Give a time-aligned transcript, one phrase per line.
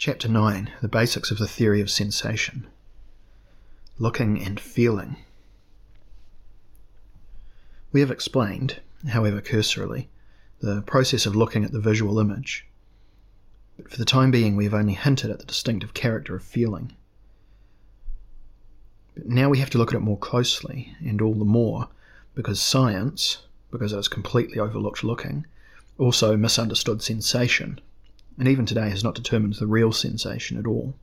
[0.00, 2.66] Chapter 9 The Basics of the Theory of Sensation
[3.98, 5.18] Looking and Feeling.
[7.92, 10.08] We have explained, however cursorily,
[10.62, 12.66] the process of looking at the visual image,
[13.76, 16.96] but for the time being we have only hinted at the distinctive character of feeling.
[19.14, 21.88] But now we have to look at it more closely, and all the more
[22.34, 25.44] because science, because it has completely overlooked looking,
[25.98, 27.78] also misunderstood sensation
[28.40, 30.94] and even today has not determined the real sensation at all.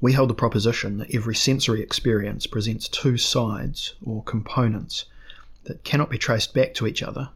[0.00, 5.06] We hold the proposition that every sensory experience presents two sides, or components,
[5.64, 7.30] that cannot be traced back to each other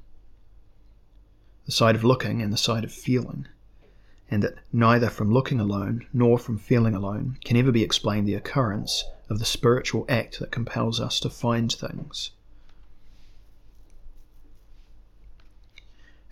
[1.67, 3.49] the side of looking and the side of feeling,
[4.31, 8.35] and that neither from looking alone nor from feeling alone can ever be explained the
[8.35, 12.31] occurrence of the spiritual act that compels us to find things.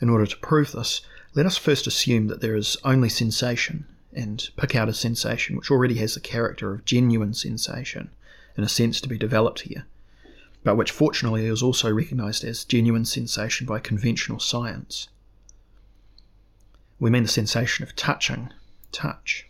[0.01, 1.01] In order to prove this,
[1.35, 5.71] let us first assume that there is only sensation, and pick out a sensation which
[5.71, 8.11] already has the character of genuine sensation,
[8.57, 9.87] in a sense to be developed here,
[10.65, 15.09] but which fortunately is also recognized as genuine sensation by conventional science.
[17.01, 18.53] We mean the sensation of touching,
[18.91, 19.47] touch.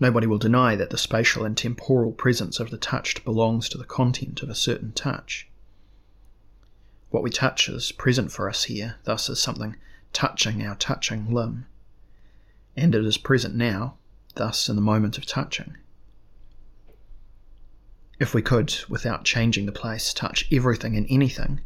[0.00, 3.84] Nobody will deny that the spatial and temporal presence of the touched belongs to the
[3.84, 5.48] content of a certain touch.
[7.12, 9.76] What we touch is present for us here, thus as something
[10.14, 11.66] touching our touching limb.
[12.74, 13.98] And it is present now,
[14.34, 15.76] thus in the moment of touching.
[18.18, 21.60] If we could, without changing the place, touch everything and anything,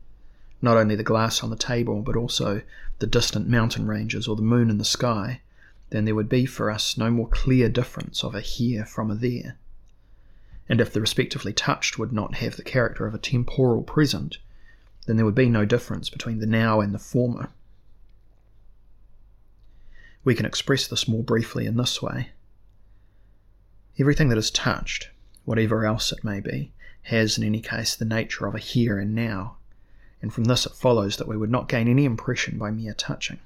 [0.60, 2.62] not only the glass on the table, but also
[2.98, 5.42] the distant mountain ranges or the moon in the sky,
[5.90, 9.14] then there would be for us no more clear difference of a here from a
[9.14, 9.56] there.
[10.68, 14.38] And if the respectively touched would not have the character of a temporal present,
[15.06, 17.48] then there would be no difference between the now and the former.
[20.24, 22.30] We can express this more briefly in this way.
[23.98, 25.10] Everything that is touched,
[25.44, 26.72] whatever else it may be,
[27.02, 29.56] has in any case the nature of a here and now,
[30.20, 33.38] and from this it follows that we would not gain any impression by mere touching.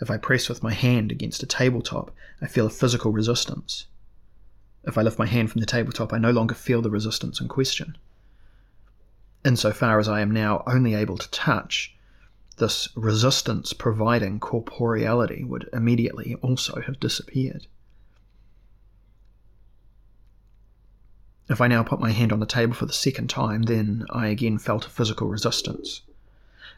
[0.00, 3.86] If I press with my hand against a tabletop, I feel a physical resistance.
[4.84, 7.48] If I lift my hand from the tabletop, I no longer feel the resistance in
[7.48, 7.96] question
[9.48, 11.96] insofar as I am now only able to touch,
[12.58, 17.66] this resistance providing corporeality would immediately also have disappeared.
[21.48, 24.26] If I now put my hand on the table for the second time, then I
[24.26, 26.02] again felt a physical resistance.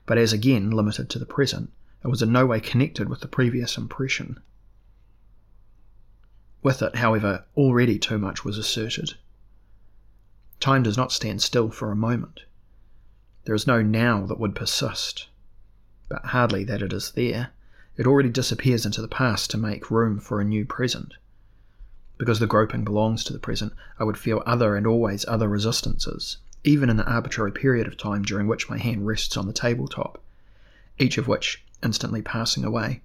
[0.06, 1.72] But as again limited to the present,
[2.04, 4.38] it was in no way connected with the previous impression.
[6.62, 9.14] With it, however, already too much was asserted.
[10.60, 12.42] Time does not stand still for a moment.
[13.44, 15.28] There is no now that would persist.
[16.08, 17.50] But hardly that it is there.
[17.96, 21.14] It already disappears into the past to make room for a new present.
[22.18, 26.36] Because the groping belongs to the present, I would feel other and always other resistances,
[26.64, 30.22] even in the arbitrary period of time during which my hand rests on the tabletop,
[30.98, 33.00] each of which, instantly passing away,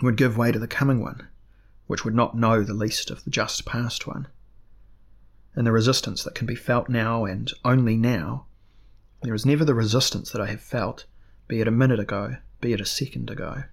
[0.00, 1.28] would give way to the coming one,
[1.86, 4.28] which would not know the least of the just past one.
[5.54, 8.46] And the resistance that can be felt now and only now
[9.20, 11.04] there is never the resistance that I have felt,
[11.48, 13.64] be it a minute ago, be it a second ago.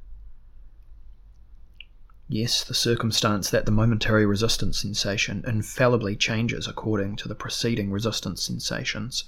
[2.27, 8.41] Yes, the circumstance that the momentary resistance sensation infallibly changes according to the preceding resistance
[8.41, 9.25] sensations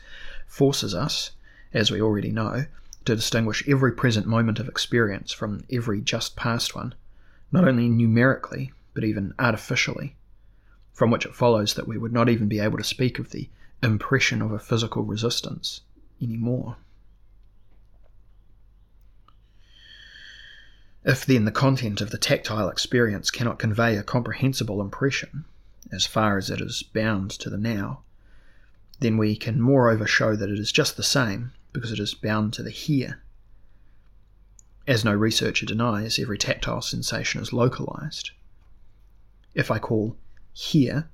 [0.47, 1.31] forces us,
[1.72, 2.66] as we already know,
[3.06, 6.95] to distinguish every present moment of experience from every just past one,
[7.51, 10.16] not only numerically, but even artificially,
[10.94, 13.47] from which it follows that we would not even be able to speak of the
[13.83, 15.81] impression of a physical resistance
[16.22, 16.78] anymore.
[21.03, 25.45] If then the content of the tactile experience cannot convey a comprehensible impression,
[25.91, 28.01] as far as it is bound to the now,
[29.00, 32.51] then we can moreover show that it is just the same because it is bound
[32.53, 33.22] to the here.
[34.86, 38.31] As no researcher denies, every tactile sensation is localized.
[39.53, 40.18] If I call
[40.53, 41.09] here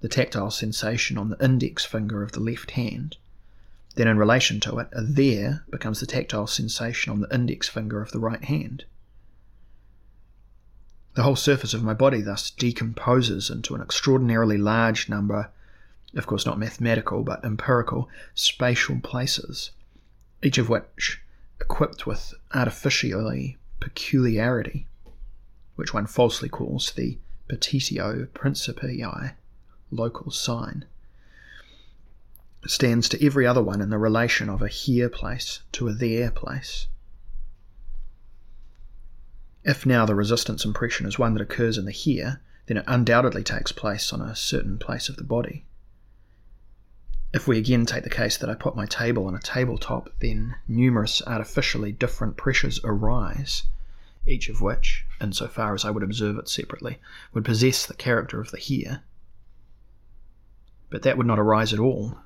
[0.00, 3.16] the tactile sensation on the index finger of the left hand,
[3.96, 8.02] then, in relation to it, a there becomes the tactile sensation on the index finger
[8.02, 8.84] of the right hand.
[11.14, 15.50] The whole surface of my body thus decomposes into an extraordinarily large number,
[16.14, 19.70] of course not mathematical but empirical, spatial places,
[20.42, 21.22] each of which
[21.58, 24.86] equipped with artificially peculiarity,
[25.76, 27.16] which one falsely calls the
[27.48, 29.32] petitio principii
[29.90, 30.84] local sign.
[32.70, 36.30] Stands to every other one in the relation of a here place to a there
[36.30, 36.86] place.
[39.64, 43.42] If now the resistance impression is one that occurs in the here, then it undoubtedly
[43.42, 45.64] takes place on a certain place of the body.
[47.34, 50.54] If we again take the case that I put my table on a tabletop, then
[50.68, 53.64] numerous artificially different pressures arise,
[54.26, 56.98] each of which, insofar as I would observe it separately,
[57.34, 59.02] would possess the character of the here.
[60.88, 62.18] But that would not arise at all.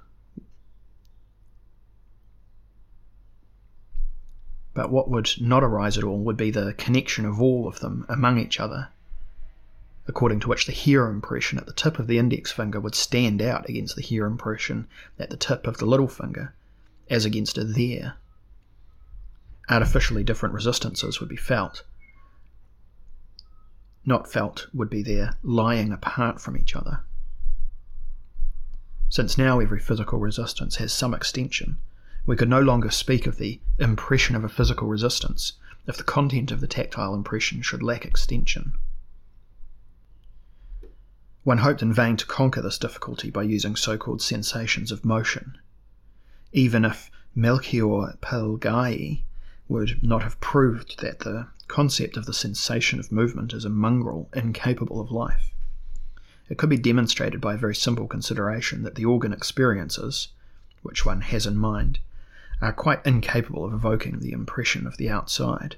[4.74, 8.06] But what would not arise at all would be the connection of all of them
[8.08, 8.88] among each other
[10.10, 13.40] according to which the here impression at the tip of the index finger would stand
[13.40, 14.88] out against the here impression
[15.20, 16.52] at the tip of the little finger,
[17.08, 18.14] as against a there.
[19.68, 21.84] Artificially different resistances would be felt.
[24.04, 27.04] Not felt would be there, lying apart from each other.
[29.08, 31.78] Since now every physical resistance has some extension,
[32.26, 35.54] we could no longer speak of the impression of a physical resistance
[35.86, 38.72] if the content of the tactile impression should lack extension.
[41.42, 45.56] One hoped in vain to conquer this difficulty by using so called sensations of motion.
[46.52, 49.22] Even if Melchior Palágyi
[49.68, 54.28] would not have proved that the concept of the sensation of movement is a mongrel
[54.34, 55.54] incapable of life.
[56.48, 60.28] It could be demonstrated by a very simple consideration that the organ experiences,
[60.82, 62.00] which one has in mind,
[62.60, 65.76] are quite incapable of evoking the impression of the outside.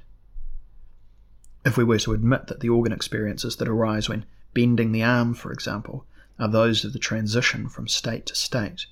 [1.65, 5.35] If we were to admit that the organ experiences that arise when bending the arm,
[5.35, 6.05] for example,
[6.39, 8.87] are those of the transition from state to state,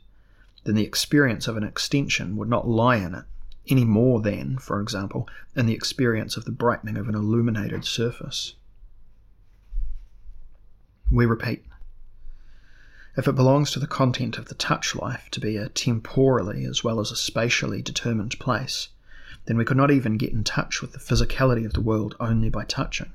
[0.64, 3.24] then the experience of an extension would not lie in it,
[3.68, 8.54] any more than, for example, in the experience of the brightening of an illuminated surface.
[11.10, 11.64] We repeat
[13.16, 16.84] if it belongs to the content of the touch life to be a temporally as
[16.84, 18.88] well as a spatially determined place,
[19.46, 22.48] then we could not even get in touch with the physicality of the world only
[22.48, 23.12] by touching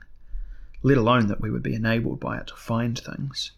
[0.86, 3.54] let alone that we would be enabled by it to find things.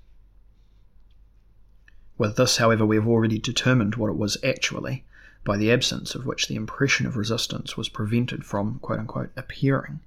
[2.18, 5.04] With this, however, we have already determined what it was actually,
[5.44, 10.00] by the absence of which the impression of resistance was prevented from quote unquote appearing.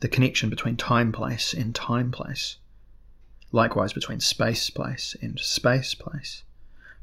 [0.00, 2.56] The connection between time place and time place,
[3.52, 6.42] likewise between space place and space place,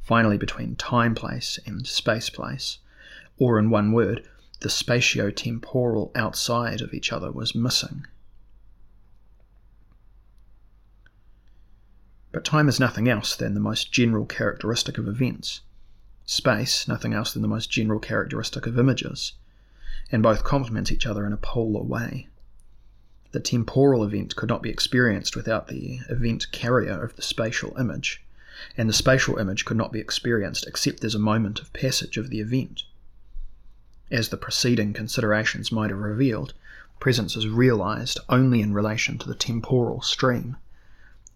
[0.01, 2.79] finally between time place and space place,
[3.37, 4.27] or in one word,
[4.59, 8.05] the spatio temporal outside of each other was missing.
[12.31, 15.61] But time is nothing else than the most general characteristic of events.
[16.25, 19.33] Space, nothing else than the most general characteristic of images.
[20.11, 22.27] And both complement each other in a polar way.
[23.31, 28.23] The temporal event could not be experienced without the event carrier of the spatial image,
[28.75, 32.29] and the spatial image could not be experienced except as a moment of passage of
[32.29, 32.83] the event.
[34.09, 36.53] As the preceding considerations might have revealed,
[36.99, 40.57] presence is realized only in relation to the temporal stream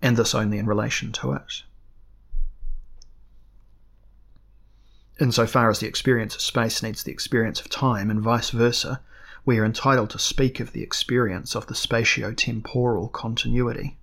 [0.01, 1.63] and this only in relation to it.
[5.19, 9.00] Insofar as the experience of space needs the experience of time, and vice versa,
[9.45, 13.98] we are entitled to speak of the experience of the spatio-temporal continuity.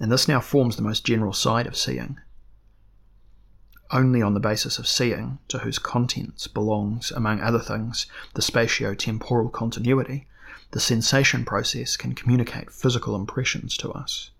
[0.00, 2.18] And this now forms the most general side of seeing.
[3.92, 9.50] Only on the basis of seeing, to whose contents belongs, among other things, the spatio-temporal
[9.50, 10.26] continuity,
[10.72, 14.30] the sensation process can communicate physical impressions to us.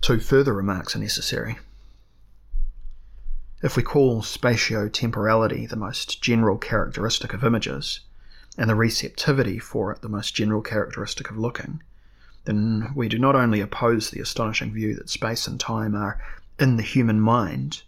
[0.00, 1.58] Two further remarks are necessary.
[3.62, 8.00] If we call spatio-temporality the most general characteristic of images,
[8.58, 11.82] and the receptivity for it the most general characteristic of looking,
[12.44, 16.20] then we do not only oppose the astonishing view that space and time are
[16.58, 17.82] in the human mind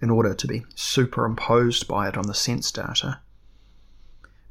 [0.00, 3.20] in order to be superimposed by it on the sense data,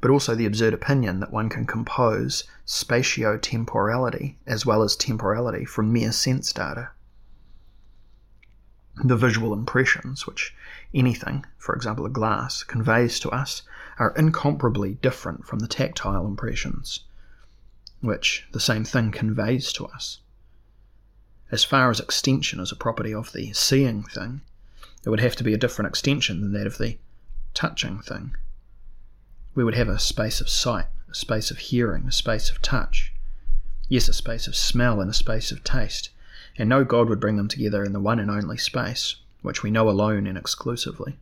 [0.00, 5.92] but also the absurd opinion that one can compose spatio-temporality as well as temporality from
[5.92, 6.90] mere sense data
[8.96, 10.54] the visual impressions which
[10.92, 13.62] anything, for example a glass, conveys to us
[13.98, 17.04] are incomparably different from the tactile impressions
[18.00, 20.18] which the same thing conveys to us.
[21.50, 24.40] As far as extension is a property of the seeing thing,
[25.04, 26.98] it would have to be a different extension than that of the
[27.54, 28.36] touching thing.
[29.54, 33.12] We would have a space of sight, a space of hearing, a space of touch,
[33.88, 36.10] yes, a space of smell and a space of taste,
[36.56, 39.70] and no God would bring them together in the one and only space, which we
[39.70, 41.18] know alone and exclusively.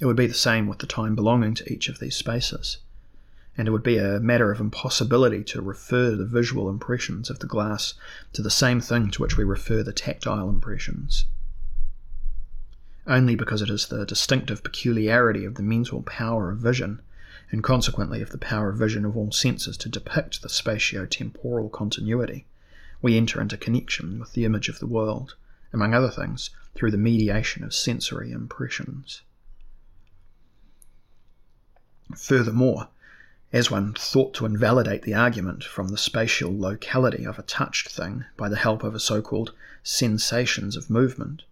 [0.00, 2.78] It would be the same with the time belonging to each of these spaces.
[3.56, 7.46] and it would be a matter of impossibility to refer the visual impressions of the
[7.46, 7.94] glass
[8.32, 11.26] to the same thing to which we refer the tactile impressions.
[13.06, 17.02] Only because it is the distinctive peculiarity of the mental power of vision,
[17.50, 22.46] and consequently of the power of vision of all senses to depict the spatio-temporal continuity,
[23.02, 25.34] we enter into connection with the image of the world,
[25.72, 29.22] among other things, through the mediation of sensory impressions.
[32.16, 32.88] Furthermore,
[33.52, 38.24] as one thought to invalidate the argument from the spatial locality of a touched thing
[38.36, 41.42] by the help of a so called sensations of movement.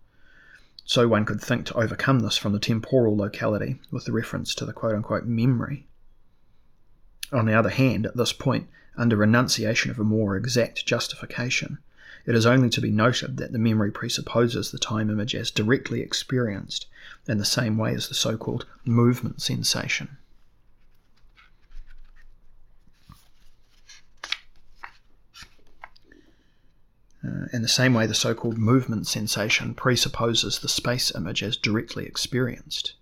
[0.85, 4.73] So one could think to overcome this from the temporal locality with reference to the
[4.73, 5.87] quote unquote memory.
[7.33, 11.79] On the other hand, at this point, under renunciation of a more exact justification,
[12.27, 16.01] it is only to be noted that the memory presupposes the time image as directly
[16.01, 16.87] experienced
[17.27, 20.19] in the same way as the so called movement sensation.
[27.23, 31.57] Uh, in the same way, the so called movement sensation presupposes the space image as
[31.57, 32.95] directly experienced.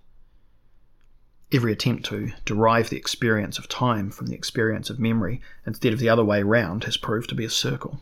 [1.50, 5.98] Every attempt to derive the experience of time from the experience of memory instead of
[5.98, 8.00] the other way round has proved to be a circle.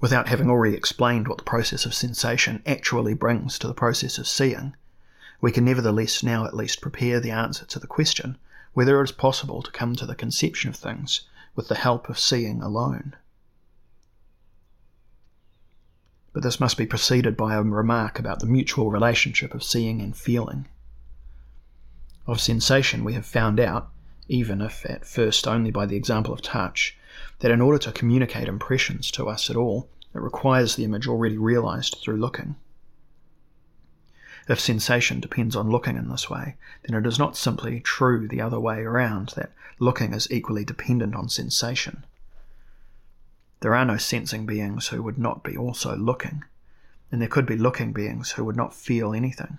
[0.00, 4.28] Without having already explained what the process of sensation actually brings to the process of
[4.28, 4.76] seeing,
[5.40, 8.36] we can nevertheless now at least prepare the answer to the question
[8.74, 11.22] whether it is possible to come to the conception of things
[11.54, 13.16] with the help of seeing alone.
[16.34, 20.16] But this must be preceded by a remark about the mutual relationship of seeing and
[20.16, 20.66] feeling.
[22.26, 23.90] Of sensation, we have found out,
[24.26, 26.98] even if at first only by the example of touch,
[27.38, 31.38] that in order to communicate impressions to us at all, it requires the image already
[31.38, 32.56] realized through looking.
[34.48, 38.40] If sensation depends on looking in this way, then it is not simply true the
[38.40, 42.04] other way around that looking is equally dependent on sensation.
[43.64, 46.44] There are no sensing beings who would not be also looking,
[47.10, 49.58] and there could be looking beings who would not feel anything.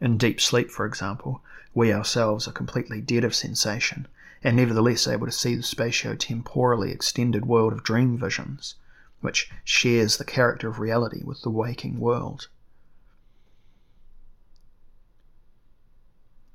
[0.00, 1.42] In deep sleep, for example,
[1.74, 4.06] we ourselves are completely dead of sensation,
[4.44, 8.76] and nevertheless able to see the spatio-temporally extended world of dream visions,
[9.20, 12.46] which shares the character of reality with the waking world.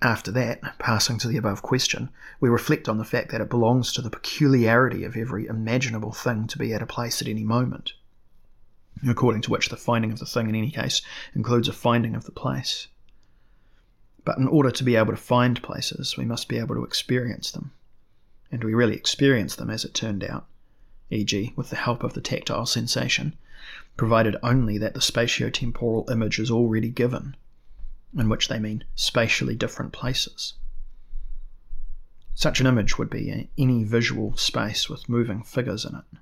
[0.05, 3.91] After that, passing to the above question, we reflect on the fact that it belongs
[3.91, 7.93] to the peculiarity of every imaginable thing to be at a place at any moment,
[9.07, 11.01] according to which the finding of the thing in any case
[11.33, 12.85] includes a finding of the place.
[14.23, 17.49] But in order to be able to find places, we must be able to experience
[17.49, 17.71] them.
[18.51, 20.45] And we really experience them, as it turned out,
[21.09, 23.35] e.g., with the help of the tactile sensation,
[23.97, 27.35] provided only that the spatio-temporal image is already given
[28.17, 30.53] in which they mean spatially different places.
[32.33, 36.19] Such an image would be any visual space with moving figures in it.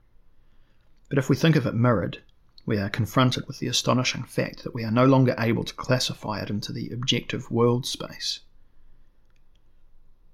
[1.09, 2.21] But if we think of it mirrored,
[2.65, 6.41] we are confronted with the astonishing fact that we are no longer able to classify
[6.41, 8.39] it into the objective world space.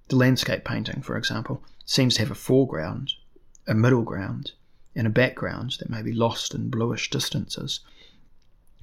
[0.10, 3.14] The landscape painting, for example, seems to have a foreground,
[3.68, 4.52] a middle ground,
[4.96, 7.80] and a background that may be lost in bluish distances,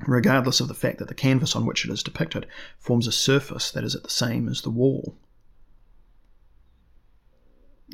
[0.00, 2.47] regardless of the fact that the canvas on which it is depicted
[2.79, 5.17] forms a surface that is at the same as the wall.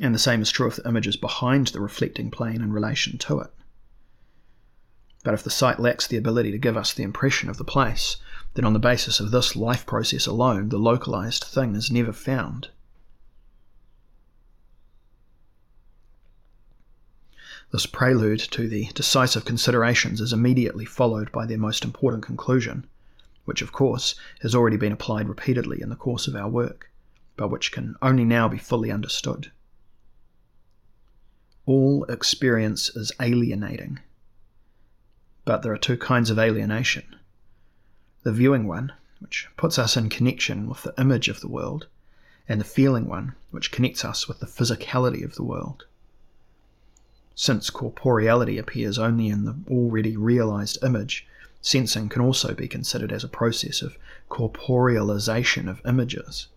[0.01, 3.17] And the same is true if the image is behind the reflecting plane in relation
[3.19, 3.53] to it.
[5.23, 8.17] But if the sight lacks the ability to give us the impression of the place,
[8.55, 12.69] then on the basis of this life process alone, the localized thing is never found.
[17.73, 22.85] This prelude to the decisive considerations is immediately followed by their most important conclusion,
[23.45, 24.13] which of course
[24.43, 26.91] has already been applied repeatedly in the course of our work,
[27.35, 29.51] but which can only now be fully understood.
[31.65, 34.01] All experience is alienating.
[35.43, 37.15] But there are two kinds of alienation
[38.21, 41.87] the viewing one, which puts us in connection with the image of the world,
[42.47, 45.85] and the feeling one, which connects us with the physicality of the world.
[47.35, 51.25] Since corporeality appears only in the already realized image,
[51.61, 53.97] sensing can also be considered as a process of
[54.29, 56.47] corporealization of images.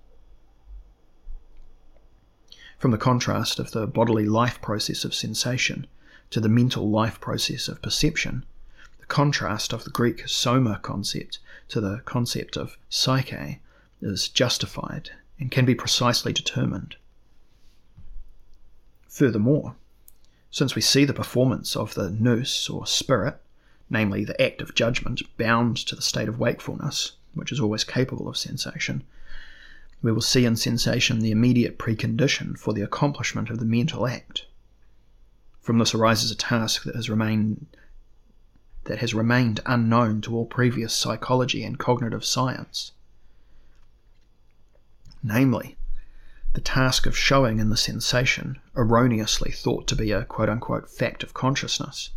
[2.78, 5.86] From the contrast of the bodily life process of sensation
[6.28, 8.44] to the mental life process of perception,
[8.98, 13.60] the contrast of the Greek soma concept to the concept of psyche
[14.02, 16.96] is justified and can be precisely determined.
[19.08, 19.76] Furthermore,
[20.50, 23.40] since we see the performance of the nous or spirit,
[23.90, 28.28] namely the act of judgment, bound to the state of wakefulness, which is always capable
[28.28, 29.04] of sensation,
[30.02, 34.46] we will see in sensation the immediate precondition for the accomplishment of the mental act.
[35.60, 37.66] From this arises a task that has remained
[38.84, 42.92] that has remained unknown to all previous psychology and cognitive science.
[45.24, 45.76] Namely,
[46.56, 51.22] the task of showing in the sensation, erroneously thought to be a quote unquote fact
[51.22, 52.08] of consciousness,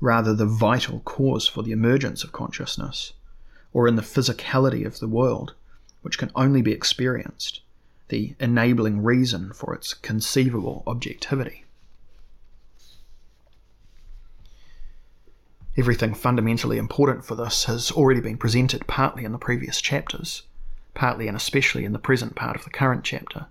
[0.00, 3.12] rather the vital cause for the emergence of consciousness,
[3.74, 5.52] or in the physicality of the world,
[6.00, 7.60] which can only be experienced,
[8.08, 11.66] the enabling reason for its conceivable objectivity.
[15.76, 20.44] Everything fundamentally important for this has already been presented partly in the previous chapters,
[20.94, 23.44] partly and especially in the present part of the current chapter.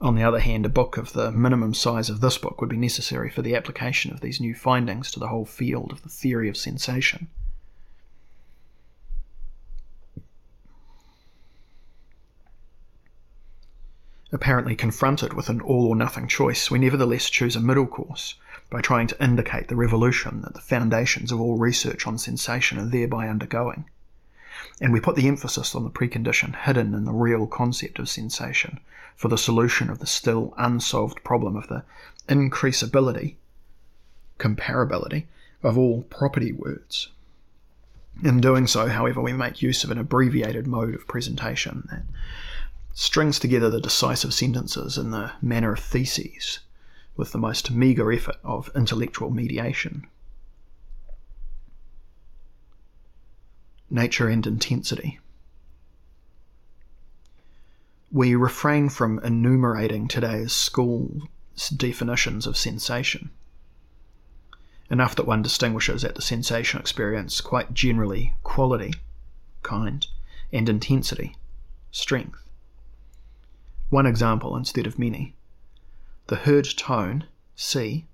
[0.00, 2.76] On the other hand, a book of the minimum size of this book would be
[2.76, 6.48] necessary for the application of these new findings to the whole field of the theory
[6.48, 7.28] of sensation.
[14.32, 18.34] Apparently confronted with an all or nothing choice, we nevertheless choose a middle course
[18.68, 22.86] by trying to indicate the revolution that the foundations of all research on sensation are
[22.86, 23.88] thereby undergoing.
[24.80, 28.80] And we put the emphasis on the precondition hidden in the real concept of sensation
[29.16, 31.84] for the solution of the still unsolved problem of the
[32.28, 33.36] increasability,
[34.38, 35.26] comparability,
[35.62, 37.08] of all property words.
[38.22, 42.02] In doing so, however, we make use of an abbreviated mode of presentation that
[42.92, 46.60] strings together the decisive sentences in the manner of theses,
[47.16, 50.06] with the most meagre effort of intellectual mediation.
[53.94, 55.20] Nature and intensity.
[58.10, 61.28] We refrain from enumerating today's school
[61.76, 63.30] definitions of sensation.
[64.90, 68.94] Enough that one distinguishes at the sensation experience quite generally quality,
[69.62, 70.04] kind,
[70.52, 71.36] and intensity,
[71.92, 72.50] strength.
[73.90, 75.36] One example instead of many.
[76.26, 78.06] The heard tone, C,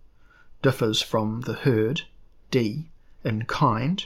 [0.61, 2.03] differs from the heard,
[2.51, 2.91] D,
[3.25, 4.05] in kind,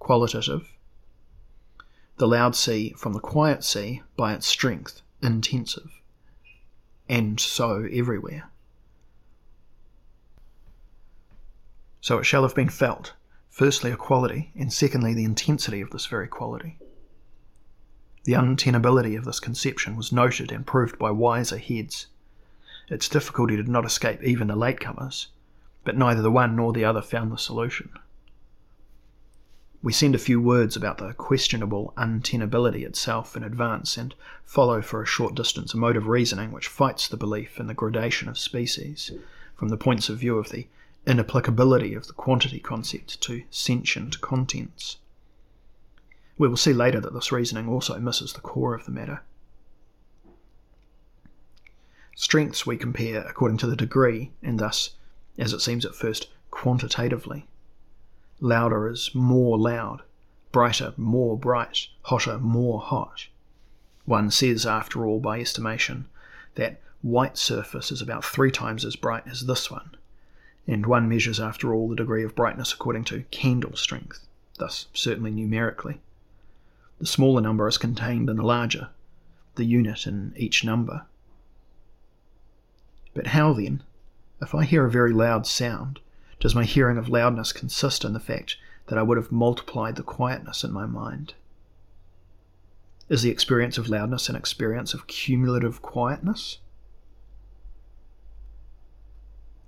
[0.00, 0.72] qualitative.
[2.18, 5.90] The loud C from the quiet C by its strength, intensive.
[7.08, 8.50] And so everywhere.
[12.00, 13.12] So it shall have been felt,
[13.50, 16.78] firstly a quality, and secondly the intensity of this very quality.
[18.24, 22.06] The untenability of this conception was noted and proved by wiser heads.
[22.88, 25.26] Its difficulty did not escape even the latecomers,
[25.84, 27.90] but neither the one nor the other found the solution.
[29.82, 35.02] We send a few words about the questionable untenability itself in advance and follow for
[35.02, 38.38] a short distance a mode of reasoning which fights the belief in the gradation of
[38.38, 39.12] species
[39.54, 40.66] from the points of view of the
[41.06, 44.96] inapplicability of the quantity concept to sentient contents.
[46.38, 49.22] We will see later that this reasoning also misses the core of the matter.
[52.14, 54.90] Strengths we compare according to the degree, and thus,
[55.38, 57.46] as it seems at first, quantitatively.
[58.40, 60.02] Louder is more loud,
[60.52, 63.28] brighter more bright, hotter more hot.
[64.04, 66.06] One says, after all, by estimation,
[66.54, 69.96] that white surface is about three times as bright as this one,
[70.66, 74.26] and one measures, after all, the degree of brightness according to candle strength,
[74.58, 76.00] thus certainly numerically.
[76.98, 78.90] The smaller number is contained in the larger,
[79.54, 81.06] the unit in each number.
[83.14, 83.82] But how then,
[84.40, 86.00] if I hear a very loud sound,
[86.40, 90.02] does my hearing of loudness consist in the fact that I would have multiplied the
[90.02, 91.34] quietness in my mind?
[93.08, 96.58] Is the experience of loudness an experience of cumulative quietness?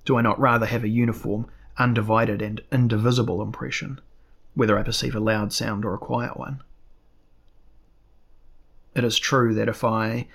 [0.04, 4.00] Do I not rather have a uniform, undivided, and indivisible impression,
[4.54, 6.62] whether I perceive a loud sound or a quiet one?
[8.94, 10.26] It is true that if I,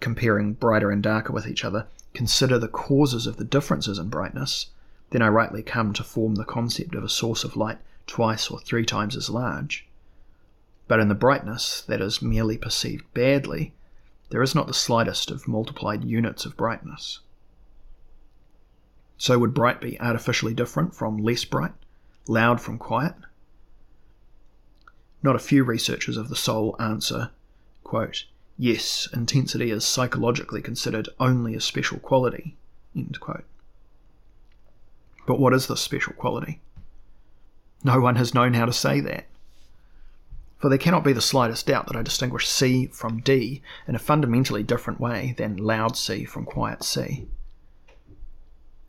[0.00, 4.66] comparing brighter and darker with each other, consider the causes of the differences in brightness,
[5.10, 8.58] then I rightly come to form the concept of a source of light twice or
[8.58, 9.86] three times as large.
[10.88, 13.74] But in the brightness that is merely perceived badly,
[14.30, 17.20] there is not the slightest of multiplied units of brightness.
[19.18, 21.74] So would bright be artificially different from less bright,
[22.26, 23.14] loud from quiet?
[25.22, 27.30] Not a few researchers of the soul answer
[27.84, 28.24] quote,
[28.56, 32.56] Yes, intensity is psychologically considered only a special quality.
[35.26, 36.60] But what is this special quality?
[37.84, 39.26] No one has known how to say that.
[40.58, 43.98] For there cannot be the slightest doubt that I distinguish C from D in a
[43.98, 47.26] fundamentally different way than loud C from quiet C.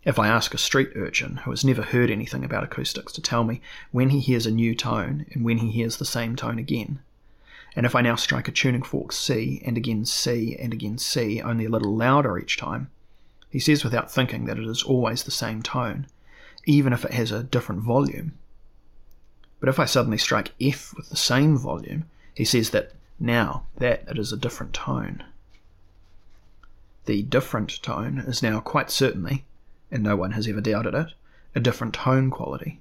[0.04, 3.44] If I ask a street urchin who has never heard anything about acoustics to tell
[3.44, 7.00] me when he hears a new tone and when he hears the same tone again,
[7.76, 11.41] And if I now strike a tuning fork C and again C and again C,
[11.41, 12.89] only a little louder each time,
[13.50, 16.08] he says without thinking that it is always the same tone,
[16.65, 18.34] even if it has a different volume.
[19.60, 24.04] But if I suddenly strike F with the same volume, he says that now that
[24.08, 25.24] it is a different tone.
[27.06, 29.45] The different tone is now quite certainly,
[29.91, 31.13] and no one has ever doubted it,
[31.56, 32.80] a different tone quality.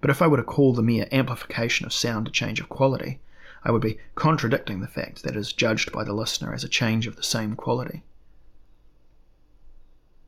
[0.00, 3.20] But if I were to call the mere amplification of sound a change of quality,
[3.64, 6.68] I would be contradicting the fact that it is judged by the listener as a
[6.68, 8.02] change of the same quality.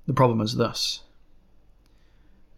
[0.07, 1.03] The problem is this.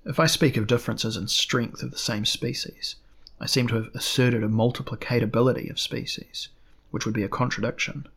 [0.09, 2.97] If I speak of differences in strength of the same species,
[3.39, 6.49] I seem to have asserted a multiplicatability of species,
[6.91, 8.09] which would be a contradiction.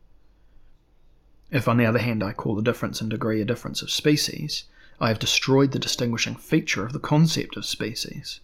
[1.51, 4.63] If, on the other hand, I call the difference in degree a difference of species,
[5.01, 8.39] I have destroyed the distinguishing feature of the concept of species.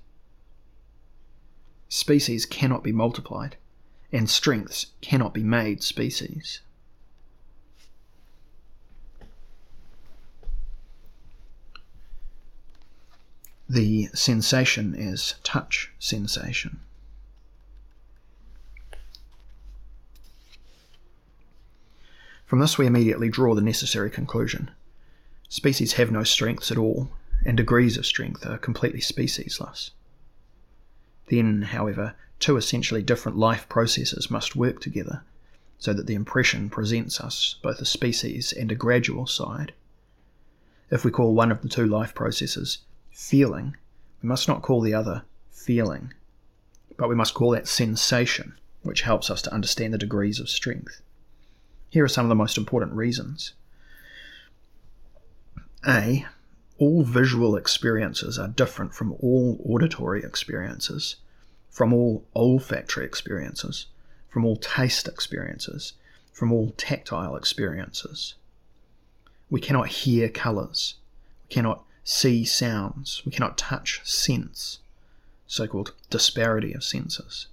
[1.88, 3.55] Species cannot be multiplied,
[4.12, 6.60] and strengths cannot be made species.
[13.69, 16.80] The sensation is touch sensation.
[22.45, 24.71] From this, we immediately draw the necessary conclusion.
[25.49, 27.10] Species have no strengths at all,
[27.45, 29.89] and degrees of strength are completely speciesless.
[31.25, 35.23] Then, however, two essentially different life processes must work together,
[35.77, 39.73] so that the impression presents us both a species and a gradual side.
[40.89, 42.77] If we call one of the two life processes
[43.17, 43.75] feeling,
[44.21, 46.13] we must not call the other feeling,
[46.97, 48.53] but we must call that sensation,
[48.84, 51.01] which helps us to understand the degrees of strength.
[51.89, 53.53] Here are some of the most important reasons.
[55.88, 56.27] A.
[56.77, 61.15] All visual experiences are different from all auditory experiences,
[61.71, 63.88] from all olfactory experiences,
[64.30, 65.93] from all taste experiences,
[66.32, 68.36] from all tactile experiences.
[69.49, 70.95] We cannot hear colours,
[71.49, 74.79] we cannot see sounds, we cannot touch sense,
[75.45, 77.47] so called disparity of senses.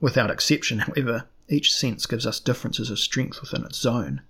[0.00, 4.22] Without exception, however, each sense gives us differences of strength within its zone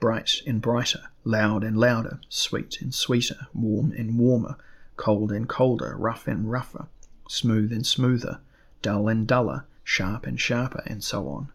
[0.00, 4.56] bright and brighter, loud and louder, sweet and sweeter, warm and warmer,
[4.96, 6.86] cold and colder, rough and rougher,
[7.28, 8.40] smooth and smoother,
[8.80, 11.52] dull and duller, sharp and sharper, and so on.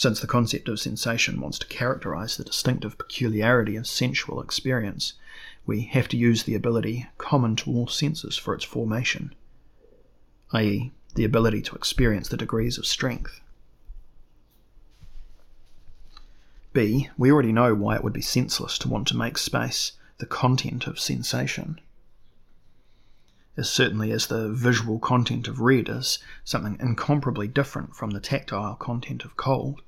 [0.00, 5.12] Since the concept of sensation wants to characterize the distinctive peculiarity of sensual experience,
[5.66, 9.34] we have to use the ability common to all senses for its formation,
[10.52, 13.42] i.e., the ability to experience the degrees of strength.
[16.72, 17.10] B.
[17.18, 20.86] We already know why it would be senseless to want to make space the content
[20.86, 21.78] of sensation.
[23.54, 28.76] As certainly as the visual content of red is something incomparably different from the tactile
[28.76, 29.82] content of cold,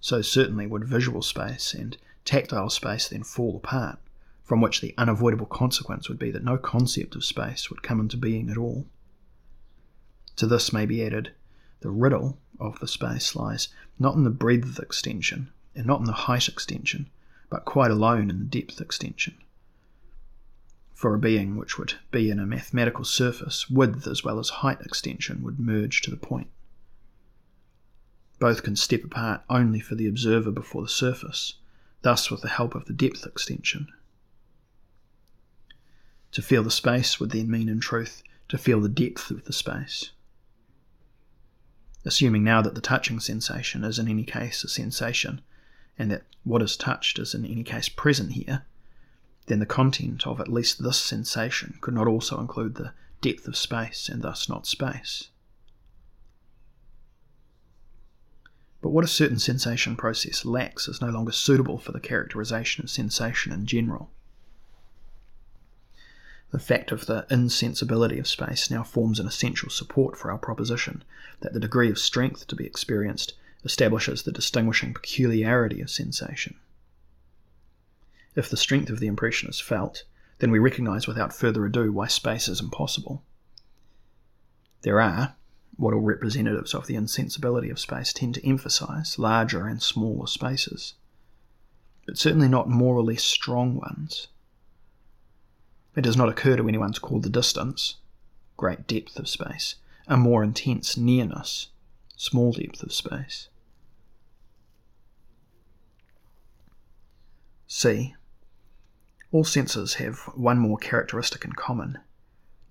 [0.00, 3.98] so certainly would visual space and tactile space then fall apart,
[4.42, 8.16] from which the unavoidable consequence would be that no concept of space would come into
[8.16, 8.86] being at all.
[10.36, 11.32] To this may be added
[11.80, 16.12] the riddle of the space lies not in the breadth extension and not in the
[16.12, 17.08] height extension,
[17.50, 19.34] but quite alone in the depth extension.
[20.92, 24.80] For a being which would be in a mathematical surface, width as well as height
[24.80, 26.48] extension would merge to the point.
[28.38, 31.54] Both can step apart only for the observer before the surface,
[32.02, 33.88] thus with the help of the depth extension.
[36.32, 39.52] To feel the space would then mean, in truth, to feel the depth of the
[39.52, 40.10] space
[42.08, 45.42] assuming now that the touching sensation is in any case a sensation,
[45.98, 48.64] and that what is touched is in any case present here,
[49.46, 53.56] then the content of at least this sensation could not also include the depth of
[53.56, 55.28] space and thus not space.
[58.80, 62.90] But what a certain sensation process lacks is no longer suitable for the characterization of
[62.90, 64.10] sensation in general.
[66.50, 71.04] The fact of the insensibility of space now forms an essential support for our proposition
[71.40, 76.56] that the degree of strength to be experienced establishes the distinguishing peculiarity of sensation.
[78.34, 80.04] If the strength of the impression is felt,
[80.38, 83.24] then we recognize without further ado why space is impossible.
[84.82, 85.34] There are,
[85.78, 90.94] what all representatives of the insensibility of space tend to emphasize, larger and smaller spaces,
[92.04, 94.26] but certainly not more or less strong ones.
[95.94, 97.94] It does not occur to anyone to call the distance,
[98.56, 99.76] great depth of space,
[100.08, 101.68] a more intense nearness,
[102.16, 103.48] small depth of space.
[107.68, 108.16] C.
[109.30, 111.98] All senses have one more characteristic in common,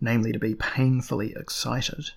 [0.02, 2.12] namely to be painfully excited,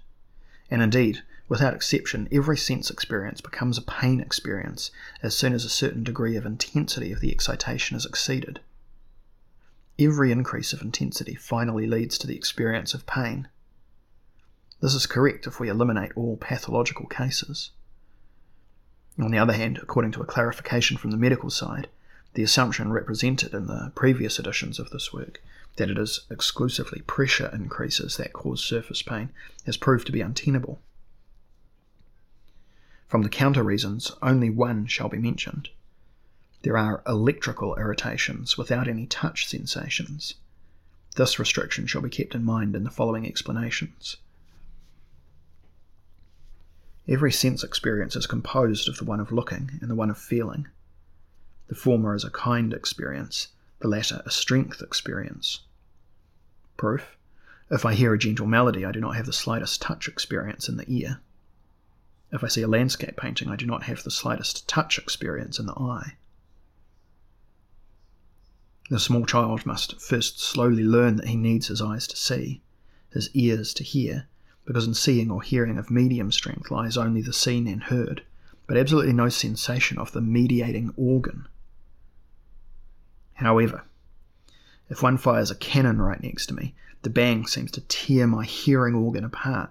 [0.71, 4.91] And indeed, without exception, every sense experience becomes a pain experience
[5.23, 8.61] as soon as a certain degree of intensity of the excitation is exceeded.
[9.99, 13.49] Every increase of intensity finally leads to the experience of pain.
[14.81, 17.71] This is correct if we eliminate all pathological cases.
[19.19, 21.89] On the other hand, according to a clarification from the medical side,
[22.35, 25.43] the assumption represented in the previous editions of this work
[25.81, 29.31] that it is exclusively pressure increases that cause surface pain
[29.65, 30.79] has proved to be untenable.
[33.09, 35.71] From the counter reasons, only one shall be mentioned.
[36.65, 40.35] There are electrical irritations without any touch sensations.
[41.17, 44.19] This restriction shall be kept in mind in the following explanations.
[47.09, 50.69] Every sense experience is composed of the one of looking and the one of feeling.
[51.69, 55.61] The former is a kind experience, the latter a strength experience.
[56.81, 57.19] Proof
[57.71, 60.79] If I hear a gentle melody, I do not have the slightest touch experience in
[60.79, 61.21] the ear.
[62.33, 65.67] If I see a landscape painting, I do not have the slightest touch experience in
[65.67, 66.17] the eye.
[68.89, 72.63] The small child must first slowly learn that he needs his eyes to see,
[73.11, 74.27] his ears to hear,
[74.65, 78.23] because in seeing or hearing of medium strength lies only the seen and heard,
[78.67, 81.47] but absolutely no sensation of the mediating organ.
[83.35, 83.85] However,
[84.91, 88.45] if one fires a cannon right next to me, the bang seems to tear my
[88.45, 89.71] hearing organ apart,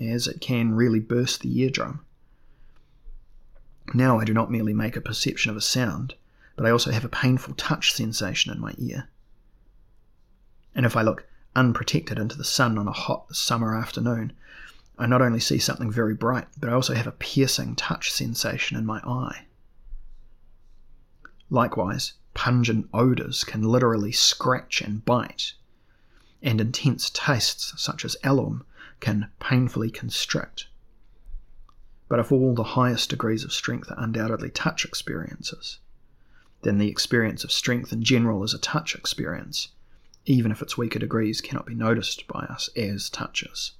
[0.00, 2.00] as it can really burst the eardrum.
[3.94, 6.14] Now I do not merely make a perception of a sound,
[6.56, 9.08] but I also have a painful touch sensation in my ear.
[10.74, 14.32] And if I look unprotected into the sun on a hot summer afternoon,
[14.98, 18.76] I not only see something very bright, but I also have a piercing touch sensation
[18.76, 19.46] in my eye.
[21.50, 25.54] Likewise, pungent odours can literally scratch and bite,
[26.40, 28.64] and intense tastes, such as alum,
[29.00, 30.68] can painfully constrict.
[32.08, 35.80] But if all the highest degrees of strength are undoubtedly touch experiences,
[36.62, 39.70] then the experience of strength in general is a touch experience,
[40.24, 43.72] even if its weaker degrees cannot be noticed by us as touches.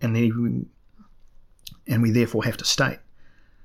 [0.00, 0.64] And, we,
[1.88, 3.00] and we therefore have to state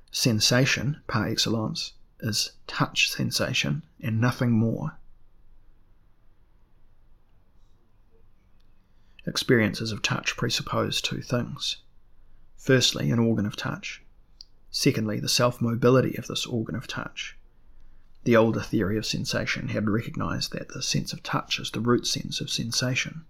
[0.10, 1.94] sensation, par excellence,
[2.24, 4.98] is touch sensation and nothing more.
[9.26, 11.78] Experiences of touch presuppose two things.
[12.58, 14.02] Firstly, an organ of touch.
[14.72, 17.38] Secondly, the self mobility of this organ of touch.
[18.24, 22.08] The older theory of sensation had recognized that the sense of touch is the root
[22.08, 23.26] sense of sensation.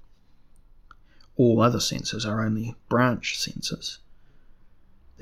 [1.35, 3.97] All other senses are only branch senses.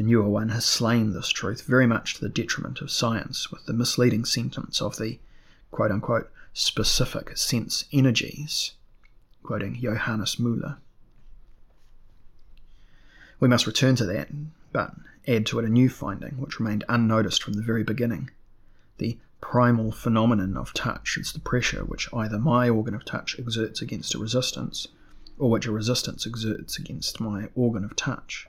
[0.01, 3.67] The newer one has slain this truth very much to the detriment of science with
[3.67, 5.19] the misleading sentence of the
[5.69, 8.71] quote unquote specific sense energies,
[9.43, 10.77] quoting Johannes Müller.
[13.39, 14.29] We must return to that,
[14.71, 14.95] but
[15.27, 18.31] add to it a new finding which remained unnoticed from the very beginning
[18.97, 23.83] the primal phenomenon of touch is the pressure which either my organ of touch exerts
[23.83, 24.87] against a resistance,
[25.37, 28.47] or which a resistance exerts against my organ of touch.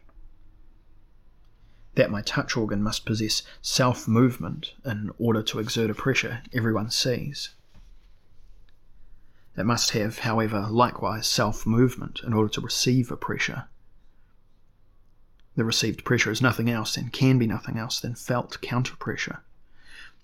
[1.94, 6.90] That my touch organ must possess self movement in order to exert a pressure everyone
[6.90, 7.50] sees.
[9.55, 13.64] It must have, however, likewise self movement in order to receive a pressure.
[15.55, 19.42] The received pressure is nothing else and can be nothing else than felt counter pressure.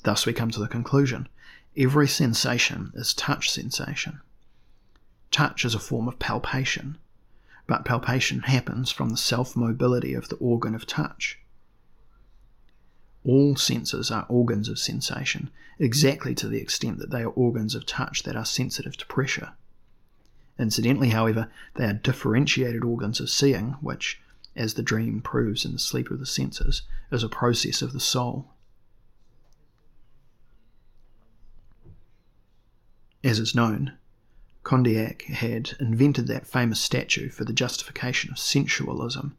[0.04, 1.28] Thus, we come to the conclusion
[1.76, 4.20] every sensation is touch sensation.
[5.30, 6.96] Touch is a form of palpation,
[7.66, 11.38] but palpation happens from the self mobility of the organ of touch.
[13.24, 17.86] All senses are organs of sensation, exactly to the extent that they are organs of
[17.86, 19.52] touch that are sensitive to pressure.
[20.58, 24.20] Incidentally, however, they are differentiated organs of seeing, which,
[24.56, 28.00] as the dream proves in the sleep of the senses, is a process of the
[28.00, 28.50] soul.
[33.22, 33.96] As is known,
[34.64, 39.36] Condillac had invented that famous statue for the justification of sensualism,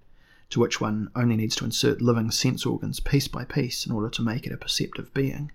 [0.49, 4.09] to which one only needs to insert living sense organs piece by piece in order
[4.09, 5.51] to make it a perceptive being.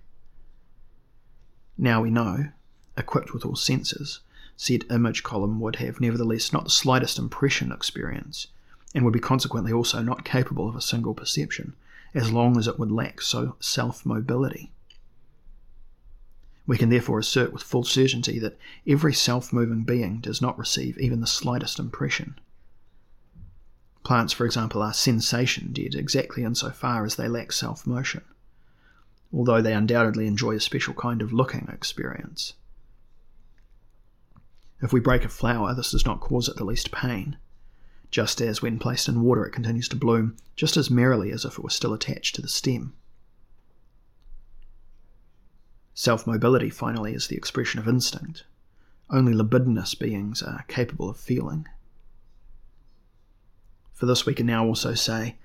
[1.77, 2.51] Now we know,
[2.97, 4.21] equipped with all senses,
[4.55, 8.47] said image column would have nevertheless not the slightest impression experience,
[8.93, 11.75] and would be consequently also not capable of a single perception,
[12.13, 14.71] as long as it would lack so self mobility.
[16.65, 20.97] We can therefore assert with full certainty that every self moving being does not receive
[20.97, 22.39] even the slightest impression.
[24.05, 28.21] Plants, for example, are sensation dead exactly in so far as they lack self motion,
[29.33, 32.53] although they undoubtedly enjoy a special kind of looking experience.
[34.79, 37.37] If we break a flower, this does not cause it the least pain.
[38.11, 41.53] just as when placed in water it continues to bloom just as merrily as if
[41.53, 42.93] it were still attached to the stem.
[45.95, 48.45] Self mobility, finally, is the expression of instinct.
[49.09, 51.67] Only libidinous beings are capable of feeling.
[53.95, 55.37] For this, we can now also say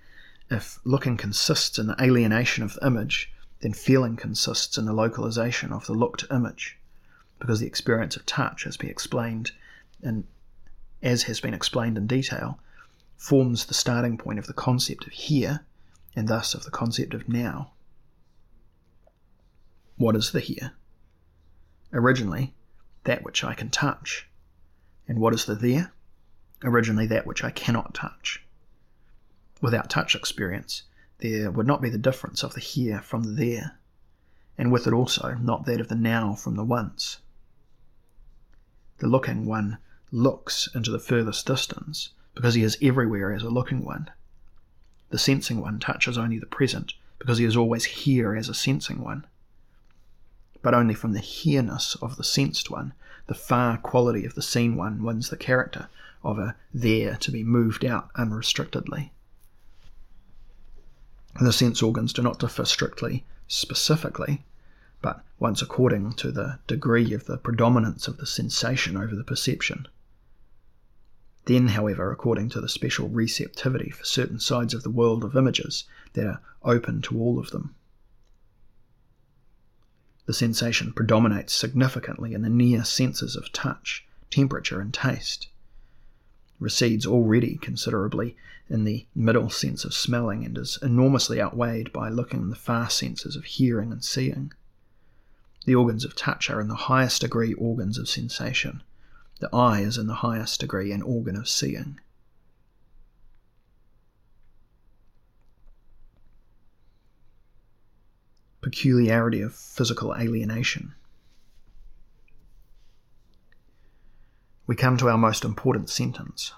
[0.51, 5.73] if looking consists in the alienation of the image, then feeling consists in the localization
[5.73, 6.77] of the looked image,
[7.39, 9.53] because the experience of touch, as been explained
[10.03, 10.25] and
[11.03, 12.59] as has been explained in detail,
[13.17, 15.65] forms the starting point of the concept of here,
[16.17, 17.71] and thus of the concept of now.
[19.97, 20.73] What is the here?
[21.93, 22.55] Originally,
[23.05, 24.29] that which I can touch.
[25.07, 25.93] And what is the there?
[26.63, 28.45] Originally, that which I cannot touch.
[29.61, 30.83] Without touch experience,
[31.19, 33.79] there would not be the difference of the here from the there,
[34.59, 37.19] and with it also not that of the now from the once.
[38.99, 39.79] The looking one
[40.13, 44.11] looks into the furthest distance because he is everywhere as a looking one.
[45.09, 49.03] The sensing one touches only the present because he is always here as a sensing
[49.03, 49.27] one
[50.63, 52.93] but only from the here-ness of the sensed one,
[53.29, 55.89] the far quality of the seen one wins the character
[56.23, 59.13] of a there to be moved out unrestrictedly.
[61.41, 64.45] The sense organs do not differ strictly, specifically,
[65.01, 69.87] but once according to the degree of the predominance of the sensation over the perception.
[71.47, 75.85] Then, however, according to the special receptivity for certain sides of the world of images
[76.13, 77.75] that are open to all of them
[80.31, 85.49] the sensation predominates significantly in the near senses of touch, temperature, and taste.
[86.61, 88.37] Recedes already considerably
[88.69, 92.89] in the middle sense of smelling and is enormously outweighed by looking in the far
[92.89, 94.53] senses of hearing and seeing.
[95.65, 98.83] The organs of touch are in the highest degree organs of sensation.
[99.41, 101.99] The eye is in the highest degree an organ of seeing.
[108.61, 110.95] peculiarity of physical alienation.
[114.71, 116.53] We come to our most important sentence.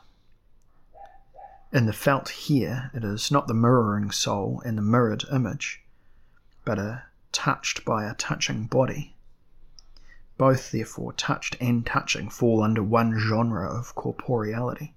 [1.73, 5.81] In the felt here, it is not the mirroring soul and the mirrored image,
[6.63, 9.17] but a touched by a touching body.
[10.37, 14.93] Both, therefore, touched and touching fall under one genre of corporeality.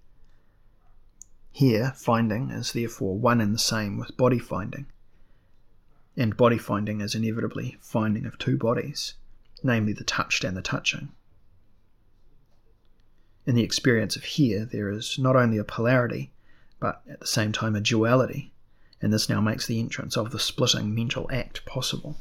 [1.53, 4.87] Here, finding is therefore one and the same with body finding,
[6.17, 9.13] and body finding is inevitably finding of two bodies,
[9.63, 11.13] namely the touched and the touching.
[13.45, 16.31] In the experience of here, there is not only a polarity,
[16.79, 18.51] but at the same time a duality,
[19.01, 22.17] and this now makes the entrance of the splitting mental act possible.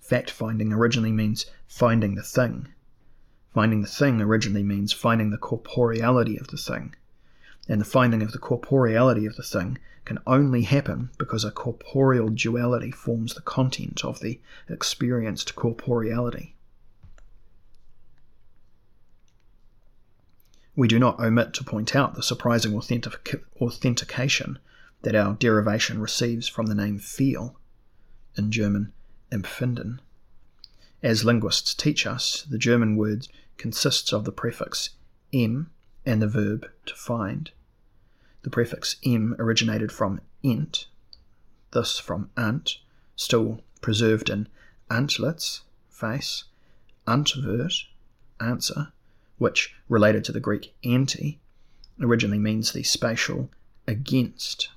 [0.00, 2.68] Fact finding originally means finding the thing.
[3.54, 6.96] Finding the thing originally means finding the corporeality of the thing,
[7.68, 12.28] and the finding of the corporeality of the thing can only happen because a corporeal
[12.28, 16.56] duality forms the content of the experienced corporeality.
[20.74, 24.58] We do not omit to point out the surprising authentic- authentication
[25.02, 27.58] that our derivation receives from the name feel,
[28.36, 28.92] in German
[29.30, 30.00] empfinden.
[31.02, 34.90] As linguists teach us, the German word consists of the prefix
[35.32, 35.70] em
[36.06, 37.50] and the verb to find.
[38.42, 40.86] The prefix em originated from ent,
[41.72, 42.78] thus from ant,
[43.14, 44.48] still preserved in
[44.90, 46.44] antlitz, face,
[47.06, 47.84] antvert,
[48.40, 48.92] answer,
[49.42, 51.38] which, related to the Greek anti,
[52.00, 53.50] originally means the spatial
[53.86, 54.70] against.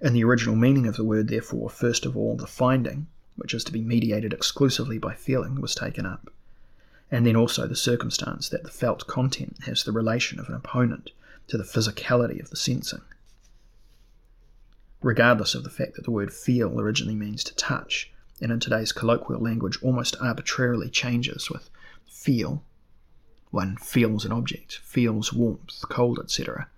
[0.00, 3.64] In the original meaning of the word, therefore, first of all, the finding, which is
[3.64, 6.30] to be mediated exclusively by feeling, was taken up
[7.10, 11.12] and then also the circumstance that the felt content has the relation of an opponent
[11.46, 13.02] to the physicality of the sensing.
[15.00, 18.90] Regardless of the fact that the word feel originally means to touch, and in today's
[18.90, 21.70] colloquial language almost arbitrarily changes with
[22.14, 22.62] feel.
[23.50, 26.68] One feels an object, feels warmth, cold, etc.,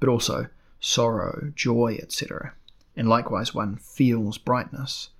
[0.00, 0.48] but also
[0.80, 2.54] sorrow, joy, etc.,
[2.96, 5.10] and likewise one feels brightness,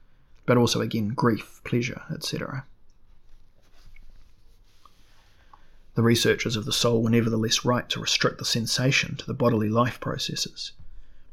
[0.46, 2.64] but also again grief, pleasure, etc.
[5.94, 9.68] The researchers of the soul were nevertheless right to restrict the sensation to the bodily
[9.68, 10.72] life processes,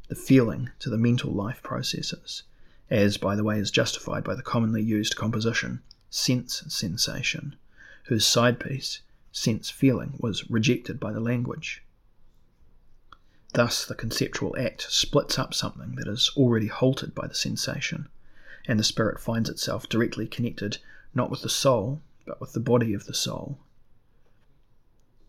[0.08, 2.42] the feeling to the mental life processes,
[2.90, 7.56] as, by the way, is justified by the commonly used composition sense sensation,
[8.04, 9.00] whose side piece,
[9.32, 11.82] sense feeling, was rejected by the language.
[13.52, 18.08] Thus, the conceptual act splits up something that is already halted by the sensation,
[18.66, 20.78] and the spirit finds itself directly connected
[21.14, 23.58] not with the soul, but with the body of the soul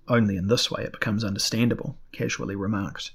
[0.07, 3.11] Only in this way it becomes understandable, casually remarked,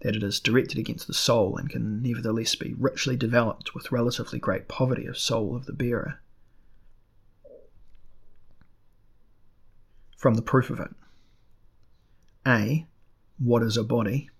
[0.00, 4.38] that it is directed against the soul and can nevertheless be richly developed with relatively
[4.38, 6.20] great poverty of soul of the bearer.
[10.24, 10.88] From the proof of it.
[12.46, 12.86] A.
[13.38, 14.30] What is a body?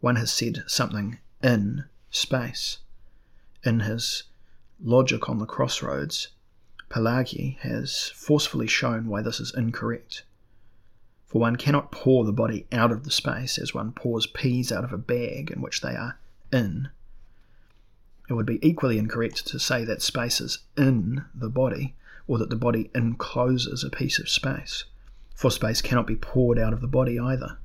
[0.00, 2.78] One has said something in space.
[3.62, 4.22] In his
[4.82, 6.28] Logic on the Crossroads,
[6.88, 10.24] Palágyi has forcefully shown why this is incorrect.
[11.26, 14.84] For one cannot pour the body out of the space as one pours peas out
[14.84, 16.18] of a bag in which they are
[16.50, 16.88] in.
[18.30, 21.94] It would be equally incorrect to say that space is in the body,
[22.26, 24.84] or that the body encloses a piece of space,
[25.40, 27.56] for space cannot be poured out of the body either.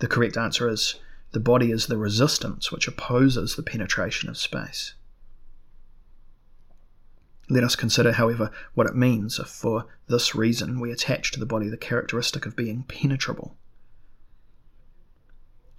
[0.00, 0.94] The correct answer is
[1.32, 4.94] the body is the resistance which opposes the penetration of space.
[7.50, 11.44] Let us consider, however, what it means if for this reason we attach to the
[11.44, 13.54] body the characteristic of being penetrable.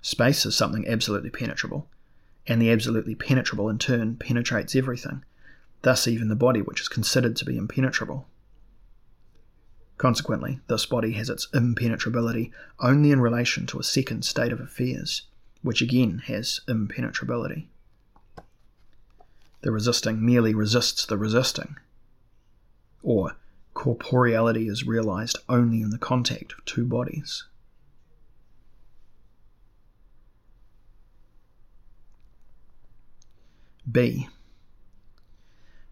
[0.04, 1.90] Space is something absolutely penetrable,
[2.46, 5.26] and the absolutely penetrable in turn penetrates everything,
[5.82, 8.28] thus even the body which is considered to be impenetrable.
[10.00, 15.24] Consequently, this body has its impenetrability only in relation to a second state of affairs,
[15.62, 17.68] which again has impenetrability.
[19.60, 21.76] The resisting merely resists the resisting.
[23.04, 23.36] Or,
[23.76, 27.44] corporeality is realized only in the contact of two bodies.
[33.92, 34.30] B.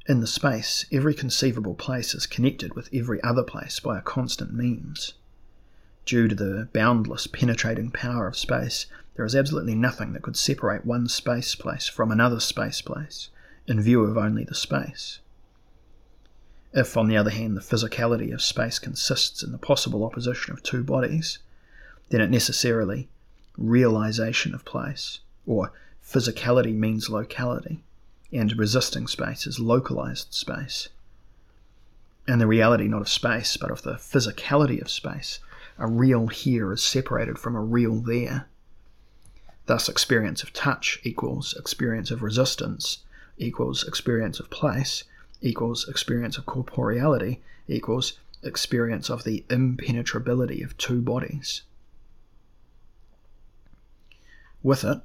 [0.08, 4.54] In the space, every conceivable place is connected with every other place by a constant
[4.54, 5.16] means.
[6.06, 8.86] Due to the boundless penetrating power of space,
[9.16, 13.32] there is absolutely nothing that could separate one space place from another space place,
[13.68, 15.20] in view of only the space.
[16.72, 20.64] If, on the other hand, the physicality of space consists in the possible opposition of
[20.64, 21.40] two bodies,
[22.12, 23.10] then it necessarily
[23.58, 27.84] realization of place, or physicality means locality,
[28.32, 30.90] and resisting space is localized space.
[32.28, 35.40] And the reality not of space, but of the physicality of space,
[35.78, 38.48] a real here is separated from a real there.
[39.66, 43.00] Thus, experience of touch equals experience of resistance,
[43.38, 45.04] equals experience of place
[45.42, 48.14] equals experience of corporeality equals
[48.44, 51.62] experience of the impenetrability of two bodies.
[54.64, 55.00] With it,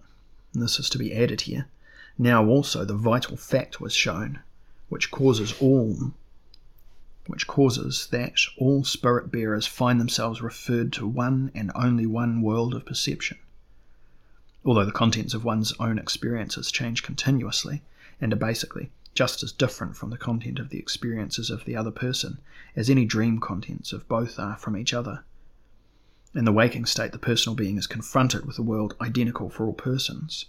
[0.55, 1.67] this is to be added here,
[2.23, 4.41] now also the vital fact was shown,
[4.89, 6.13] which causes all
[7.27, 12.75] which causes that all spirit bearers find themselves referred to one and only one world
[12.75, 13.39] of perception.
[14.65, 17.83] Although the contents of one's own experiences change continuously,
[18.21, 21.91] and are basically just as different from the content of the experiences of the other
[21.91, 22.39] person
[22.75, 25.25] as any dream contents of both are from each other.
[26.35, 29.75] In the waking state, the personal being is confronted with a world identical for all
[29.75, 30.47] persons.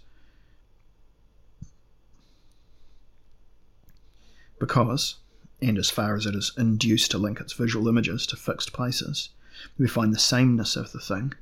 [4.66, 5.16] Because,
[5.60, 9.28] and as far as it is induced to link its visual images to fixed places,
[9.76, 11.34] we find the sameness of the thing,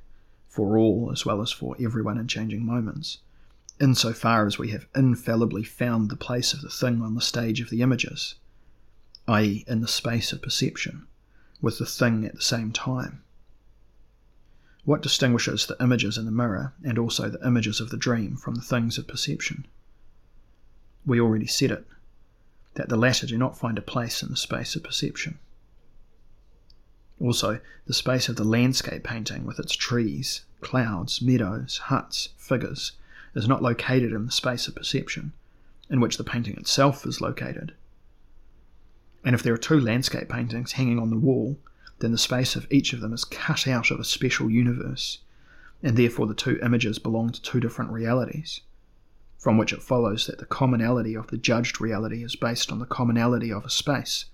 [0.48, 3.18] for all as well as for everyone in changing moments,
[3.80, 7.70] insofar as we have infallibly found the place of the thing on the stage of
[7.70, 8.34] the images,
[9.28, 11.06] i.e., in the space of perception,
[11.60, 13.22] with the thing at the same time.
[14.84, 18.56] What distinguishes the images in the mirror and also the images of the dream from
[18.56, 19.68] the things of perception?
[21.06, 21.86] We already said it,
[22.74, 25.38] that the latter do not find a place in the space of perception.
[27.20, 32.92] Also, the space of the landscape painting with its trees, clouds, meadows, huts, figures,
[33.34, 35.32] is not located in the space of perception,
[35.88, 37.74] in which the painting itself is located.
[39.24, 41.58] And if there are two landscape paintings hanging on the wall,
[42.00, 45.18] then the space of each of them is cut out of a special universe,
[45.82, 48.62] and therefore the two images belong to two different realities,
[49.43, 52.86] from which it follows that the commonality of the judged reality is based on the
[52.86, 54.26] commonality of a space,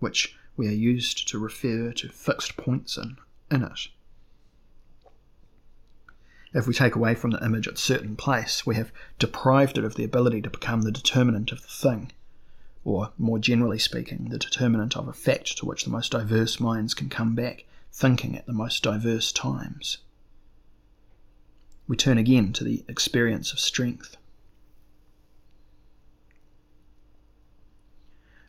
[0.00, 3.16] which we are used to refer to fixed points in,
[3.50, 3.88] in it.
[6.52, 9.94] If we take away from the image a certain place, we have deprived it of
[9.94, 12.12] the ability to become the determinant of the thing,
[12.84, 16.92] or, more generally speaking, the determinant of a fact to which the most diverse minds
[16.92, 19.98] can come back, thinking at the most diverse times.
[21.88, 24.18] We turn again to the experience of strength.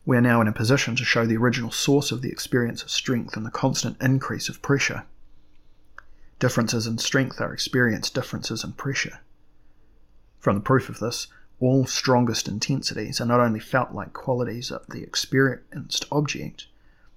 [0.04, 2.90] We are now in a position to show the original source of the experience of
[2.90, 5.04] strength and the constant increase of pressure.
[6.40, 9.20] Differences in strength are experienced differences in pressure.
[10.40, 11.28] From the proof of this,
[11.60, 16.66] all strongest intensities are not only felt like qualities of the experienced object,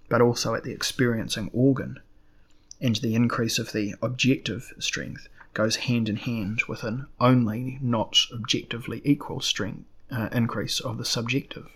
[0.07, 1.99] but also at the experiencing organ,
[2.79, 8.15] and the increase of the objective strength goes hand in hand with an only not
[8.31, 11.67] objectively equal strength uh, increase of the subjective.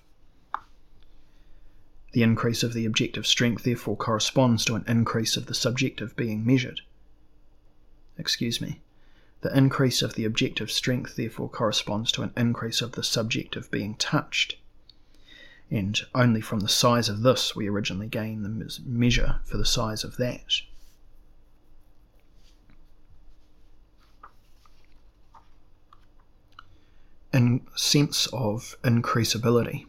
[2.11, 6.45] The increase of the objective strength therefore corresponds to an increase of the subjective being
[6.45, 6.81] measured.
[8.17, 8.81] Excuse me.
[9.41, 13.95] The increase of the objective strength therefore corresponds to an increase of the subjective being
[13.95, 14.57] touched.
[15.71, 20.03] And only from the size of this we originally gain the measure for the size
[20.03, 20.61] of that.
[27.31, 29.85] In sense of increasability.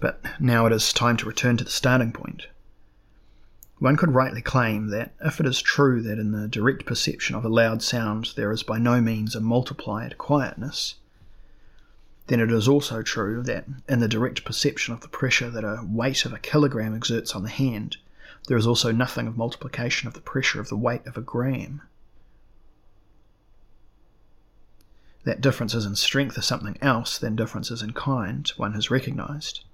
[0.00, 2.46] But now it is time to return to the starting point.
[3.78, 7.44] One could rightly claim that if it is true that in the direct perception of
[7.44, 10.96] a loud sound there is by no means a multiplied quietness,
[12.28, 15.84] then it is also true that in the direct perception of the pressure that a
[15.84, 17.96] weight of a kilogram exerts on the hand,
[18.48, 21.82] there is also nothing of multiplication of the pressure of the weight of a gram.
[25.24, 29.64] That differences in strength are something else than differences in kind, one has recognized.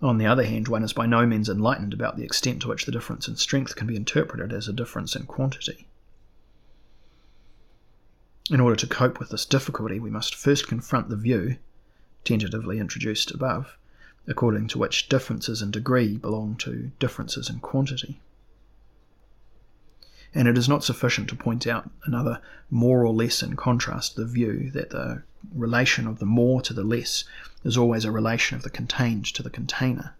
[0.00, 2.86] On the other hand, one is by no means enlightened about the extent to which
[2.86, 5.88] the difference in strength can be interpreted as a difference in quantity.
[8.50, 11.56] In order to cope with this difficulty, we must first confront the view,
[12.24, 13.76] tentatively introduced above,
[14.26, 18.20] according to which differences in degree belong to differences in quantity
[20.34, 24.26] and it is not sufficient to point out another more or less in contrast the
[24.26, 25.22] view that the
[25.54, 27.24] relation of the more to the less
[27.64, 30.14] is always a relation of the contained to the container.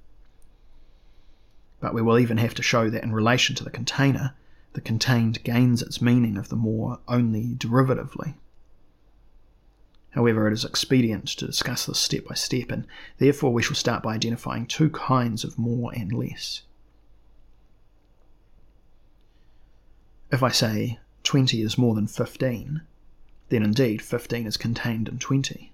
[1.81, 4.35] But we will even have to show that in relation to the container,
[4.73, 8.35] the contained gains its meaning of the more only derivatively.
[10.11, 12.87] However, it is expedient to discuss this step by step, and
[13.19, 16.63] therefore we shall start by identifying two kinds of more and less.
[20.31, 22.83] If I say 20 is more than 15,
[23.49, 25.73] then indeed 15 is contained in 20.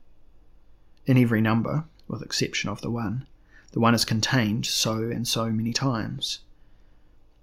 [1.06, 3.26] In every number, with exception of the 1,
[3.72, 6.40] the 1 is contained so and so many times.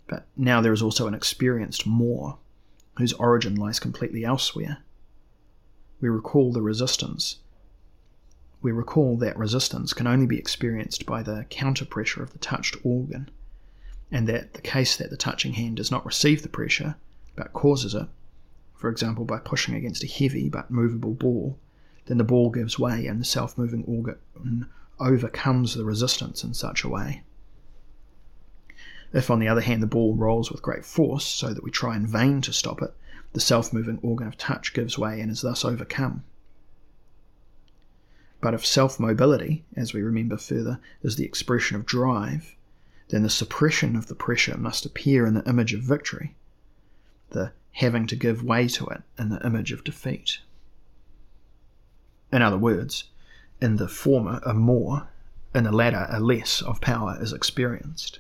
[0.08, 2.38] But now there is also an experienced more,
[2.98, 4.78] whose origin lies completely elsewhere.
[6.00, 7.40] We recall the resistance.
[8.62, 12.78] We recall that resistance can only be experienced by the counter pressure of the touched
[12.84, 13.30] organ
[14.12, 16.96] and that the case that the touching hand does not receive the pressure,
[17.36, 18.08] but causes it,
[18.76, 21.58] for example by pushing against a heavy but movable ball,
[22.06, 24.68] then the ball gives way and the self moving organ
[25.00, 27.24] overcomes the resistance in such a way.
[29.14, 31.96] If, on the other hand, the ball rolls with great force so that we try
[31.96, 32.94] in vain to stop it,
[33.34, 36.24] the self moving organ of touch gives way and is thus overcome.
[38.42, 42.56] But if self mobility, as we remember further, is the expression of drive,
[43.12, 46.34] then the suppression of the pressure must appear in the image of victory,
[47.32, 50.40] the having to give way to it in the image of defeat.
[52.32, 53.06] In other words,
[53.62, 55.10] in the former a more,
[55.54, 58.20] in the latter a less of power is experienced.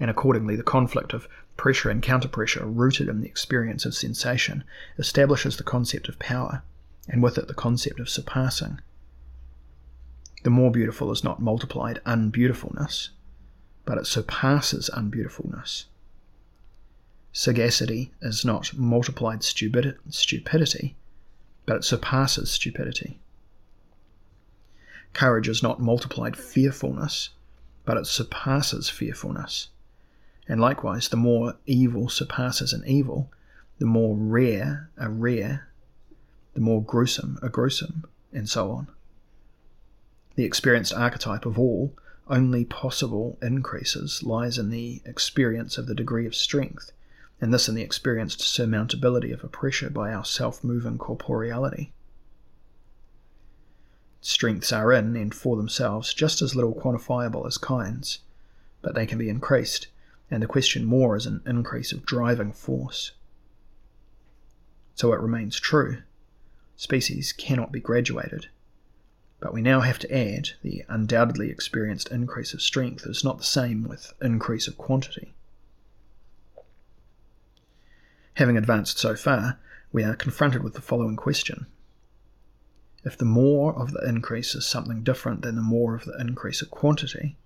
[0.00, 4.64] And accordingly, the conflict of pressure and counterpressure, rooted in the experience of sensation,
[4.98, 6.64] establishes the concept of power,
[7.08, 8.80] and with it the concept of surpassing.
[10.42, 13.10] The more beautiful is not multiplied unbeautifulness,
[13.90, 15.86] but it surpasses unbeautifulness.
[17.32, 20.94] Sagacity is not multiplied stupidity,
[21.66, 23.18] but it surpasses stupidity.
[25.12, 27.30] Courage is not multiplied fearfulness,
[27.84, 29.70] but it surpasses fearfulness.
[30.46, 33.32] And likewise, the more evil surpasses an evil,
[33.80, 35.66] the more rare a rare,
[36.54, 38.86] the more gruesome a gruesome, and so on.
[40.36, 41.96] The experienced archetype of all
[42.30, 46.92] only possible increases lies in the experience of the degree of strength,
[47.40, 51.90] and this in the experienced surmountability of a pressure by our self moving corporeality.
[54.20, 58.20] Strengths are in and for themselves just as little quantifiable as kinds,
[58.80, 59.88] but they can be increased,
[60.30, 63.12] and the question more is an increase of driving force.
[64.94, 66.02] So it remains true
[66.76, 68.48] species cannot be graduated
[69.40, 73.44] but we now have to add the undoubtedly experienced increase of strength is not the
[73.44, 75.32] same with increase of quantity.
[78.34, 79.58] Having advanced so far,
[79.92, 81.66] we are confronted with the following question.
[83.02, 86.60] If the more of the increase is something different than the more of the increase
[86.60, 87.36] of quantity,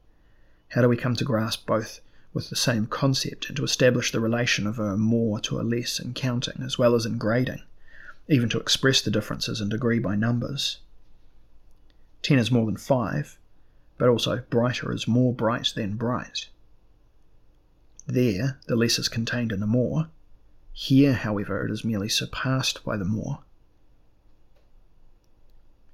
[0.71, 2.01] how do we come to grasp both
[2.33, 6.01] with the same concept and to establish the relation of a more to a less
[6.01, 7.63] in counting as well as in grading,
[8.29, 10.79] even to express the differences in degree by numbers?
[12.25, 13.39] 10 is more than 5,
[13.99, 16.49] but also brighter is more bright than bright.
[18.07, 20.09] There, the less is contained in the more.
[20.73, 23.41] Here, however, it is merely surpassed by the more.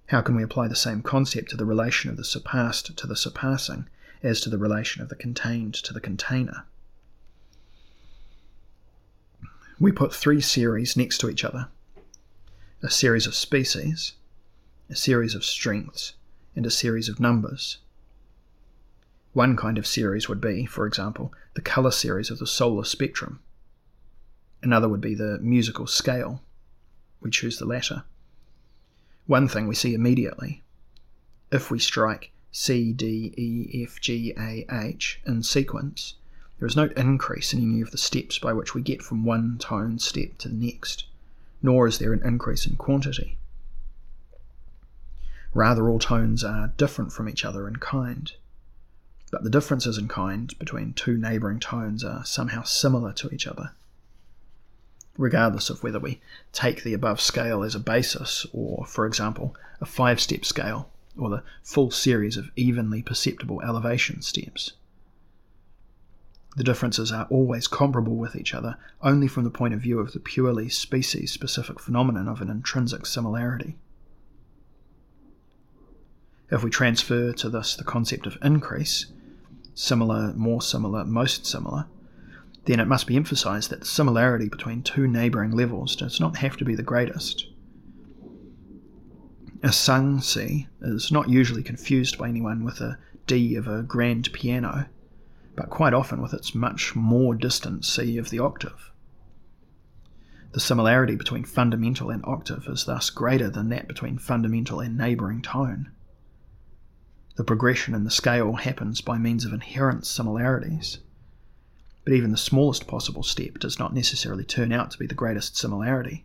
[0.07, 3.17] How can we apply the same concept to the relation of the surpassed to the
[3.17, 3.89] surpassing
[4.23, 6.65] as to the relation of the contained to the container?
[9.81, 11.69] We put three series next to each other
[12.83, 14.13] a series of species,
[14.89, 16.15] a series of strengths,
[16.55, 17.79] and a series of numbers.
[19.33, 23.41] One kind of series would be, for example, the colour series of the solar spectrum.
[24.63, 26.43] Another would be the musical scale.
[27.21, 28.03] We choose the latter.
[29.27, 30.63] One thing we see immediately
[31.53, 36.15] if we strike C, D, E, F, G, A, H in sequence,
[36.59, 39.57] there is no increase in any of the steps by which we get from one
[39.59, 41.07] tone step to the next,
[41.63, 43.39] nor is there an increase in quantity.
[45.53, 48.33] Rather, all tones are different from each other in kind
[49.31, 53.73] but the differences in kind between two neighbouring tones are somehow similar to each other.
[55.17, 56.21] Regardless of whether we
[56.53, 61.31] take the above scale as a basis, or, for example, a five step scale, or
[61.31, 64.73] the full series of evenly perceptible elevation steps.
[66.57, 70.13] The differences are always comparable with each other only from the point of view of
[70.13, 73.77] the purely species specific phenomenon of an intrinsic similarity.
[76.51, 79.07] If we transfer to this the concept of increase,
[79.75, 81.87] similar, more similar, most similar,
[82.65, 86.57] then it must be emphasized that the similarity between two neighboring levels does not have
[86.57, 87.47] to be the greatest.
[89.63, 94.33] A sung C is not usually confused by anyone with a D of a grand
[94.33, 94.87] piano,
[95.55, 98.91] but quite often with its much more distant C of the octave.
[100.53, 105.43] The similarity between fundamental and octave is thus greater than that between fundamental and neighbouring
[105.43, 105.93] tone.
[107.37, 110.99] The progression in the scale happens by means of inherent similarities.
[112.05, 115.57] But even the smallest possible step does not necessarily turn out to be the greatest
[115.57, 116.25] similarity.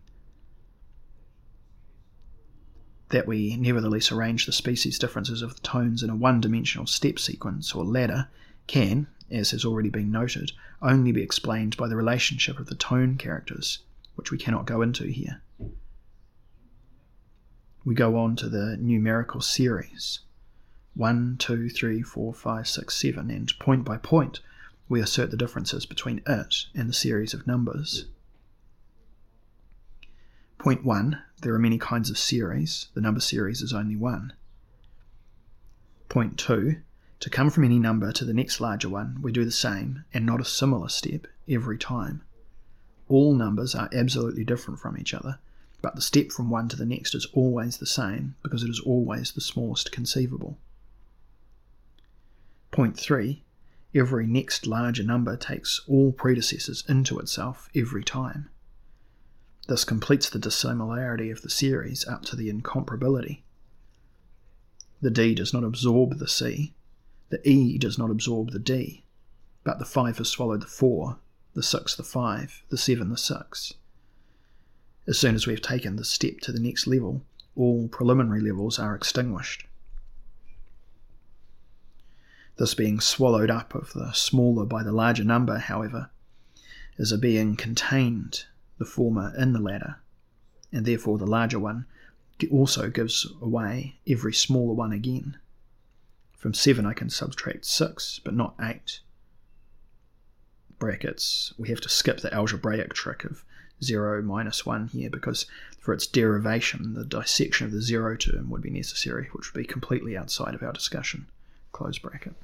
[3.10, 7.18] That we nevertheless arrange the species differences of the tones in a one dimensional step
[7.18, 8.28] sequence or ladder
[8.66, 10.52] can, as has already been noted,
[10.82, 13.78] only be explained by the relationship of the tone characters,
[14.16, 15.40] which we cannot go into here.
[17.84, 20.20] We go on to the numerical series.
[20.96, 24.40] 1, 2, 3, 4, 5, 6, 7, and point by point
[24.88, 28.06] we assert the differences between it and the series of numbers.
[30.56, 34.32] Point 1 There are many kinds of series, the number series is only one.
[36.08, 36.76] Point 2
[37.20, 40.24] To come from any number to the next larger one, we do the same, and
[40.24, 42.22] not a similar step, every time.
[43.06, 45.40] All numbers are absolutely different from each other,
[45.82, 48.80] but the step from one to the next is always the same because it is
[48.80, 50.56] always the smallest conceivable.
[52.70, 53.42] Point 3
[53.94, 58.50] Every next larger number takes all predecessors into itself every time.
[59.68, 63.40] This completes the dissimilarity of the series up to the incomparability.
[65.00, 66.74] The D does not absorb the C,
[67.30, 69.04] the E does not absorb the D,
[69.64, 71.18] but the 5 has swallowed the 4,
[71.54, 73.74] the 6 the 5, the 7 the 6.
[75.08, 77.22] As soon as we have taken the step to the next level,
[77.56, 79.66] all preliminary levels are extinguished.
[82.58, 86.08] This being swallowed up of the smaller by the larger number, however,
[86.96, 88.46] is a being contained,
[88.78, 89.96] the former in the latter,
[90.72, 91.84] and therefore the larger one
[92.50, 95.36] also gives away every smaller one again.
[96.32, 99.00] From 7 I can subtract 6, but not 8.
[100.78, 103.44] Brackets, we have to skip the algebraic trick of
[103.82, 105.44] 0 minus 1 here because
[105.78, 109.66] for its derivation the dissection of the 0 term would be necessary, which would be
[109.66, 111.26] completely outside of our discussion.
[111.72, 112.34] Close bracket.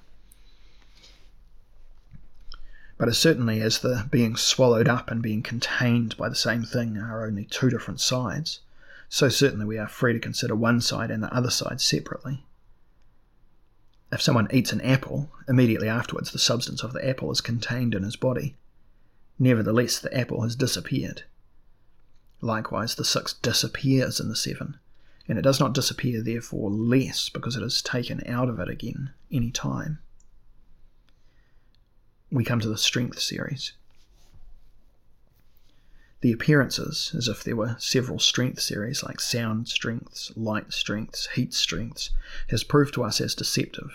[3.02, 7.26] But certainly as the being swallowed up and being contained by the same thing are
[7.26, 8.60] only two different sides,
[9.08, 12.46] so certainly we are free to consider one side and the other side separately.
[14.12, 18.04] If someone eats an apple, immediately afterwards the substance of the apple is contained in
[18.04, 18.54] his body.
[19.36, 21.24] Nevertheless, the apple has disappeared.
[22.40, 24.78] Likewise, the six disappears in the seven,
[25.26, 29.10] and it does not disappear therefore less because it is taken out of it again
[29.32, 29.98] any time
[32.32, 33.72] we come to the strength series.
[36.22, 41.52] The appearances, as if there were several strength series like sound strengths, light strengths, heat
[41.52, 42.10] strengths,
[42.48, 43.90] has proved to us as deceptive.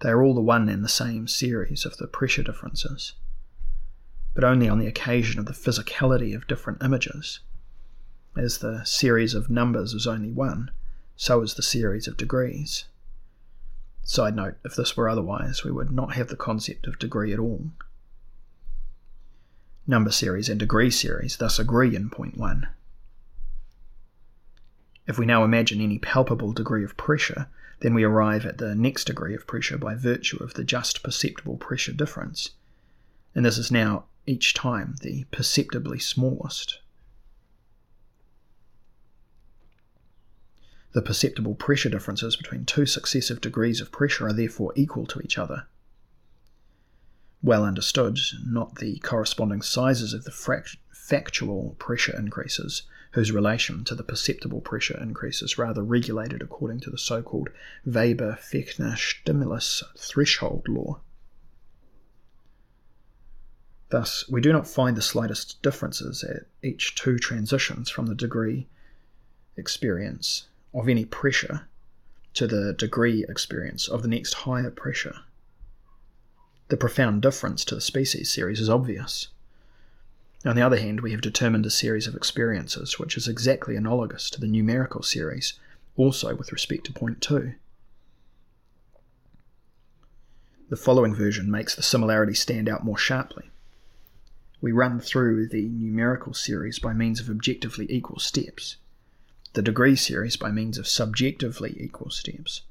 [0.00, 3.12] They are all the one and the same series of the pressure differences,
[4.34, 7.40] but only on the occasion of the physicality of different images.
[8.36, 10.70] As the series of numbers is only one,
[11.16, 12.86] so is the series of degrees.
[14.02, 17.38] Side note, if this were otherwise, we would not have the concept of degree at
[17.38, 17.70] all.
[19.86, 22.68] Number series and degree series thus agree in point 1.
[25.06, 27.48] If we now imagine any palpable degree of pressure,
[27.80, 31.56] then we arrive at the next degree of pressure by virtue of the just perceptible
[31.56, 32.50] pressure difference.
[33.34, 36.80] And this is now each time the perceptibly smallest.
[40.98, 45.38] The perceptible pressure differences between two successive degrees of pressure are therefore equal to each
[45.38, 45.68] other.
[47.40, 50.32] Well understood, not the corresponding sizes of the
[50.90, 52.82] factual pressure increases,
[53.12, 57.50] whose relation to the perceptible pressure increase is rather regulated according to the so called
[57.86, 61.00] Weber Fechner stimulus threshold law.
[63.90, 68.66] Thus, we do not find the slightest differences at each two transitions from the degree
[69.56, 71.68] experience of any pressure
[72.34, 75.16] to the degree experience of the next higher pressure.
[76.68, 79.28] The profound difference to the species series is obvious.
[80.44, 84.30] On the other hand, we have determined a series of experiences which is exactly analogous
[84.30, 85.54] to the numerical series,
[85.96, 87.54] also with respect to point 2.
[90.68, 93.50] The following version makes the similarity stand out more sharply.
[94.60, 98.76] We run through the numerical series by means of objectively equal steps,
[99.58, 102.62] the degree series by means of subjectively equal steps.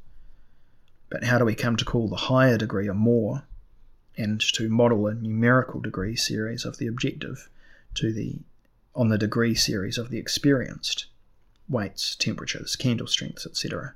[1.10, 3.44] But how do we come to call the higher degree a more,
[4.16, 7.50] and to model a numerical degree series of the objective
[7.96, 8.40] to the
[8.96, 11.08] on the degree series of the experienced
[11.68, 13.94] weights, temperatures, candle strengths, etc.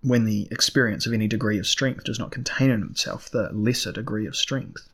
[0.00, 3.92] When the experience of any degree of strength does not contain in itself the lesser
[3.92, 4.88] degree of strength.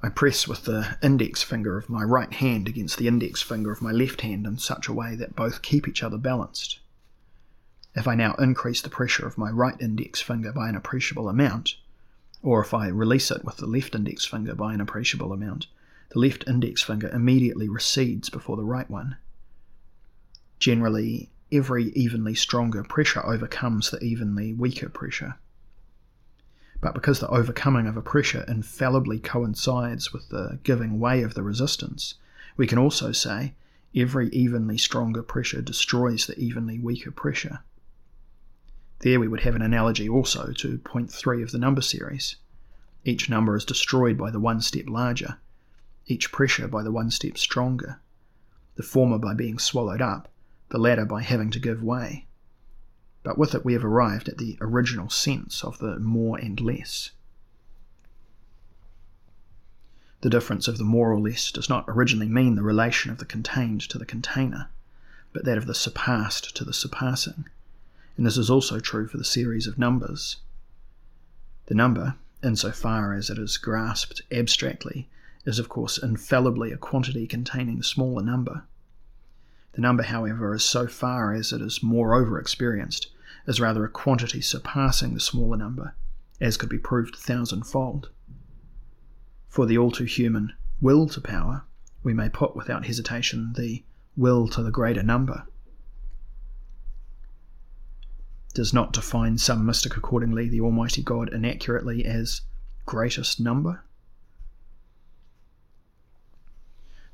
[0.00, 3.82] I press with the index finger of my right hand against the index finger of
[3.82, 6.78] my left hand in such a way that both keep each other balanced.
[7.96, 11.74] If I now increase the pressure of my right index finger by an appreciable amount,
[12.42, 15.66] or if I release it with the left index finger by an appreciable amount,
[16.10, 19.16] the left index finger immediately recedes before the right one.
[20.60, 25.38] Generally, every evenly stronger pressure overcomes the evenly weaker pressure.
[26.80, 31.42] But because the overcoming of a pressure infallibly coincides with the giving way of the
[31.42, 32.14] resistance,
[32.56, 33.54] we can also say
[33.96, 37.60] every evenly stronger pressure destroys the evenly weaker pressure.
[39.00, 42.36] There we would have an analogy also to point 3 of the number series.
[43.04, 45.38] Each number is destroyed by the one step larger,
[46.06, 48.00] each pressure by the one step stronger,
[48.76, 50.28] the former by being swallowed up,
[50.68, 52.27] the latter by having to give way.
[53.22, 57.10] But with it we have arrived at the original sense of the more and less.
[60.20, 63.24] The difference of the more or less does not originally mean the relation of the
[63.24, 64.68] contained to the container,
[65.32, 67.46] but that of the surpassed to the surpassing
[68.18, 70.38] and this is also true for the series of numbers.
[71.66, 75.08] The number, insofar as it is grasped abstractly,
[75.46, 78.64] is of course infallibly a quantity containing the smaller number.
[79.72, 83.08] The number, however, is so far as it is moreover experienced,
[83.46, 85.94] is rather a quantity surpassing the smaller number,
[86.40, 88.10] as could be proved a thousandfold.
[89.48, 91.64] For the all too human will to power,
[92.02, 93.84] we may put without hesitation the
[94.16, 95.46] will to the greater number
[98.58, 102.40] does not define some mystic accordingly the Almighty God inaccurately as
[102.86, 103.84] greatest number?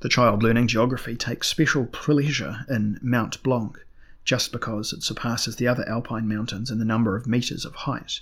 [0.04, 3.82] The child learning geography takes special pleasure in Mount Blanc
[4.22, 8.20] just because it surpasses the other alpine mountains in the number of metres of height.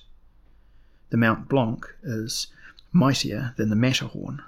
[1.10, 2.46] The Mount Blanc is
[2.92, 4.42] mightier than the Matterhorn,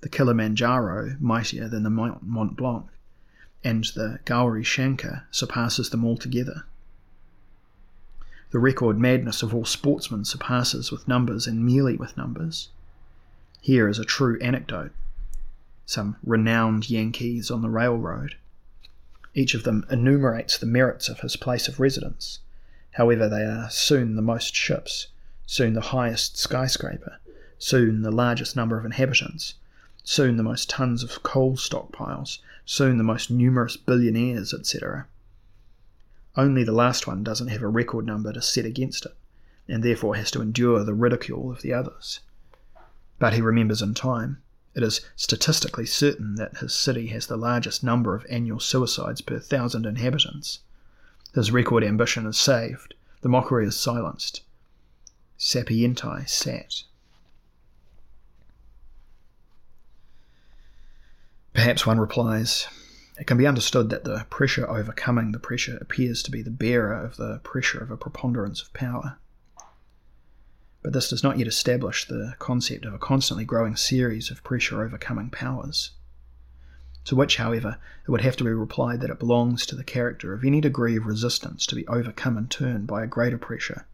[0.00, 2.86] the Kilimanjaro mightier than the Mont Blanc,
[3.62, 6.64] and the Gauri Shankar surpasses them altogether.
[8.52, 12.70] The record madness of all sportsmen surpasses with numbers and merely with numbers.
[13.60, 14.92] Here is a true anecdote.
[15.90, 18.36] Some renowned Yankees on the railroad.
[19.34, 22.38] Each of them enumerates the merits of his place of residence.
[22.92, 25.08] However, they are soon the most ships,
[25.46, 27.18] soon the highest skyscraper,
[27.58, 29.54] soon the largest number of inhabitants,
[30.04, 35.08] soon the most tons of coal stockpiles, soon the most numerous billionaires, etc.
[36.36, 39.16] Only the last one doesn't have a record number to set against it,
[39.66, 42.20] and therefore has to endure the ridicule of the others.
[43.18, 44.40] But he remembers in time.
[44.74, 49.40] It is statistically certain that his city has the largest number of annual suicides per
[49.40, 50.60] thousand inhabitants.
[51.34, 54.42] His record ambition is saved, the mockery is silenced.
[55.38, 56.84] Sapienti sat.
[61.52, 62.68] Perhaps one replies,
[63.18, 67.04] It can be understood that the pressure overcoming the pressure appears to be the bearer
[67.04, 69.18] of the pressure of a preponderance of power.
[70.82, 74.82] But this does not yet establish the concept of a constantly growing series of pressure
[74.82, 75.90] overcoming powers.
[77.04, 80.32] To which, however, it would have to be replied that it belongs to the character
[80.32, 83.86] of any degree of resistance to be overcome in turn by a greater pressure,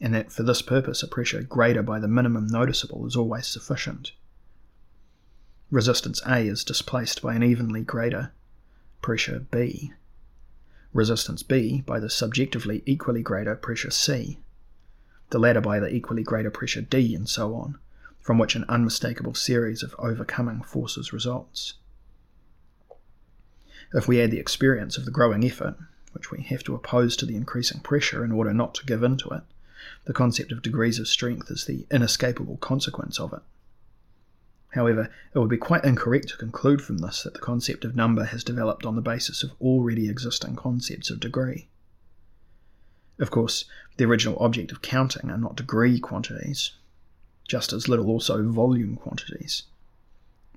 [0.00, 4.12] and that for this purpose a pressure greater by the minimum noticeable is always sufficient.
[5.70, 8.32] Resistance A is displaced by an evenly greater
[9.02, 9.92] pressure B.
[10.92, 14.38] Resistance B by the subjectively equally greater pressure C.
[15.30, 17.78] The latter by the equally greater pressure D, and so on,
[18.20, 21.74] from which an unmistakable series of overcoming forces results.
[23.92, 25.76] If we add the experience of the growing effort,
[26.12, 29.16] which we have to oppose to the increasing pressure in order not to give in
[29.18, 29.42] to it,
[30.04, 33.42] the concept of degrees of strength is the inescapable consequence of it.
[34.70, 38.24] However, it would be quite incorrect to conclude from this that the concept of number
[38.24, 41.68] has developed on the basis of already existing concepts of degree.
[43.18, 43.64] Of course,
[43.96, 46.72] the original object of counting are not degree quantities,
[47.48, 49.64] just as little also volume quantities,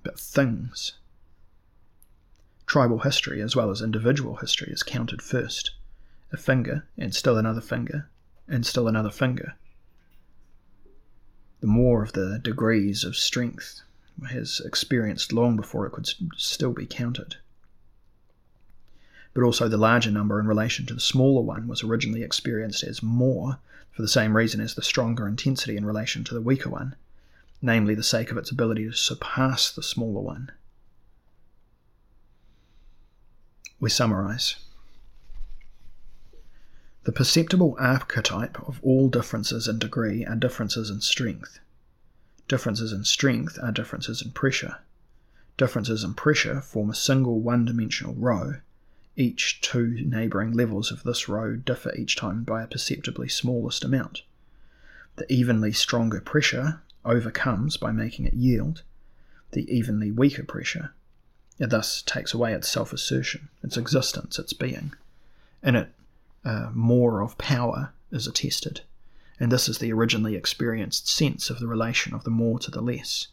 [0.03, 0.93] but things.
[2.65, 5.71] Tribal history, as well as individual history, is counted first
[6.31, 8.09] a finger, and still another finger,
[8.47, 9.55] and still another finger.
[11.59, 13.81] The more of the degrees of strength
[14.29, 16.07] has experienced long before it could
[16.37, 17.35] still be counted.
[19.33, 23.01] But also, the larger number in relation to the smaller one was originally experienced as
[23.01, 23.59] more
[23.91, 26.95] for the same reason as the stronger intensity in relation to the weaker one,
[27.61, 30.51] namely the sake of its ability to surpass the smaller one.
[33.79, 34.57] We summarize.
[37.03, 41.59] The perceptible archetype of all differences in degree are differences in strength.
[42.47, 44.77] Differences in strength are differences in pressure.
[45.57, 48.55] Differences in pressure form a single one dimensional row.
[49.15, 54.23] Each two neighbouring levels of this row differ each time by a perceptibly smallest amount.
[55.17, 58.83] The evenly stronger pressure overcomes, by making it yield,
[59.51, 60.93] the evenly weaker pressure.
[61.59, 64.93] It thus takes away its self assertion, its existence, its being.
[65.61, 65.89] In it,
[66.45, 68.81] uh, more of power is attested
[69.41, 72.79] and this is the originally experienced sense of the relation of the more to the
[72.79, 73.29] less.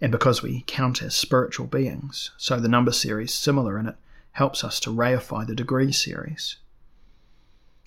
[0.00, 3.96] And because we count as spiritual beings, so the number series similar in it
[4.32, 6.56] helps us to reify the degree series.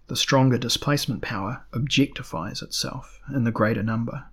[0.08, 4.26] The stronger displacement power objectifies itself in the greater number.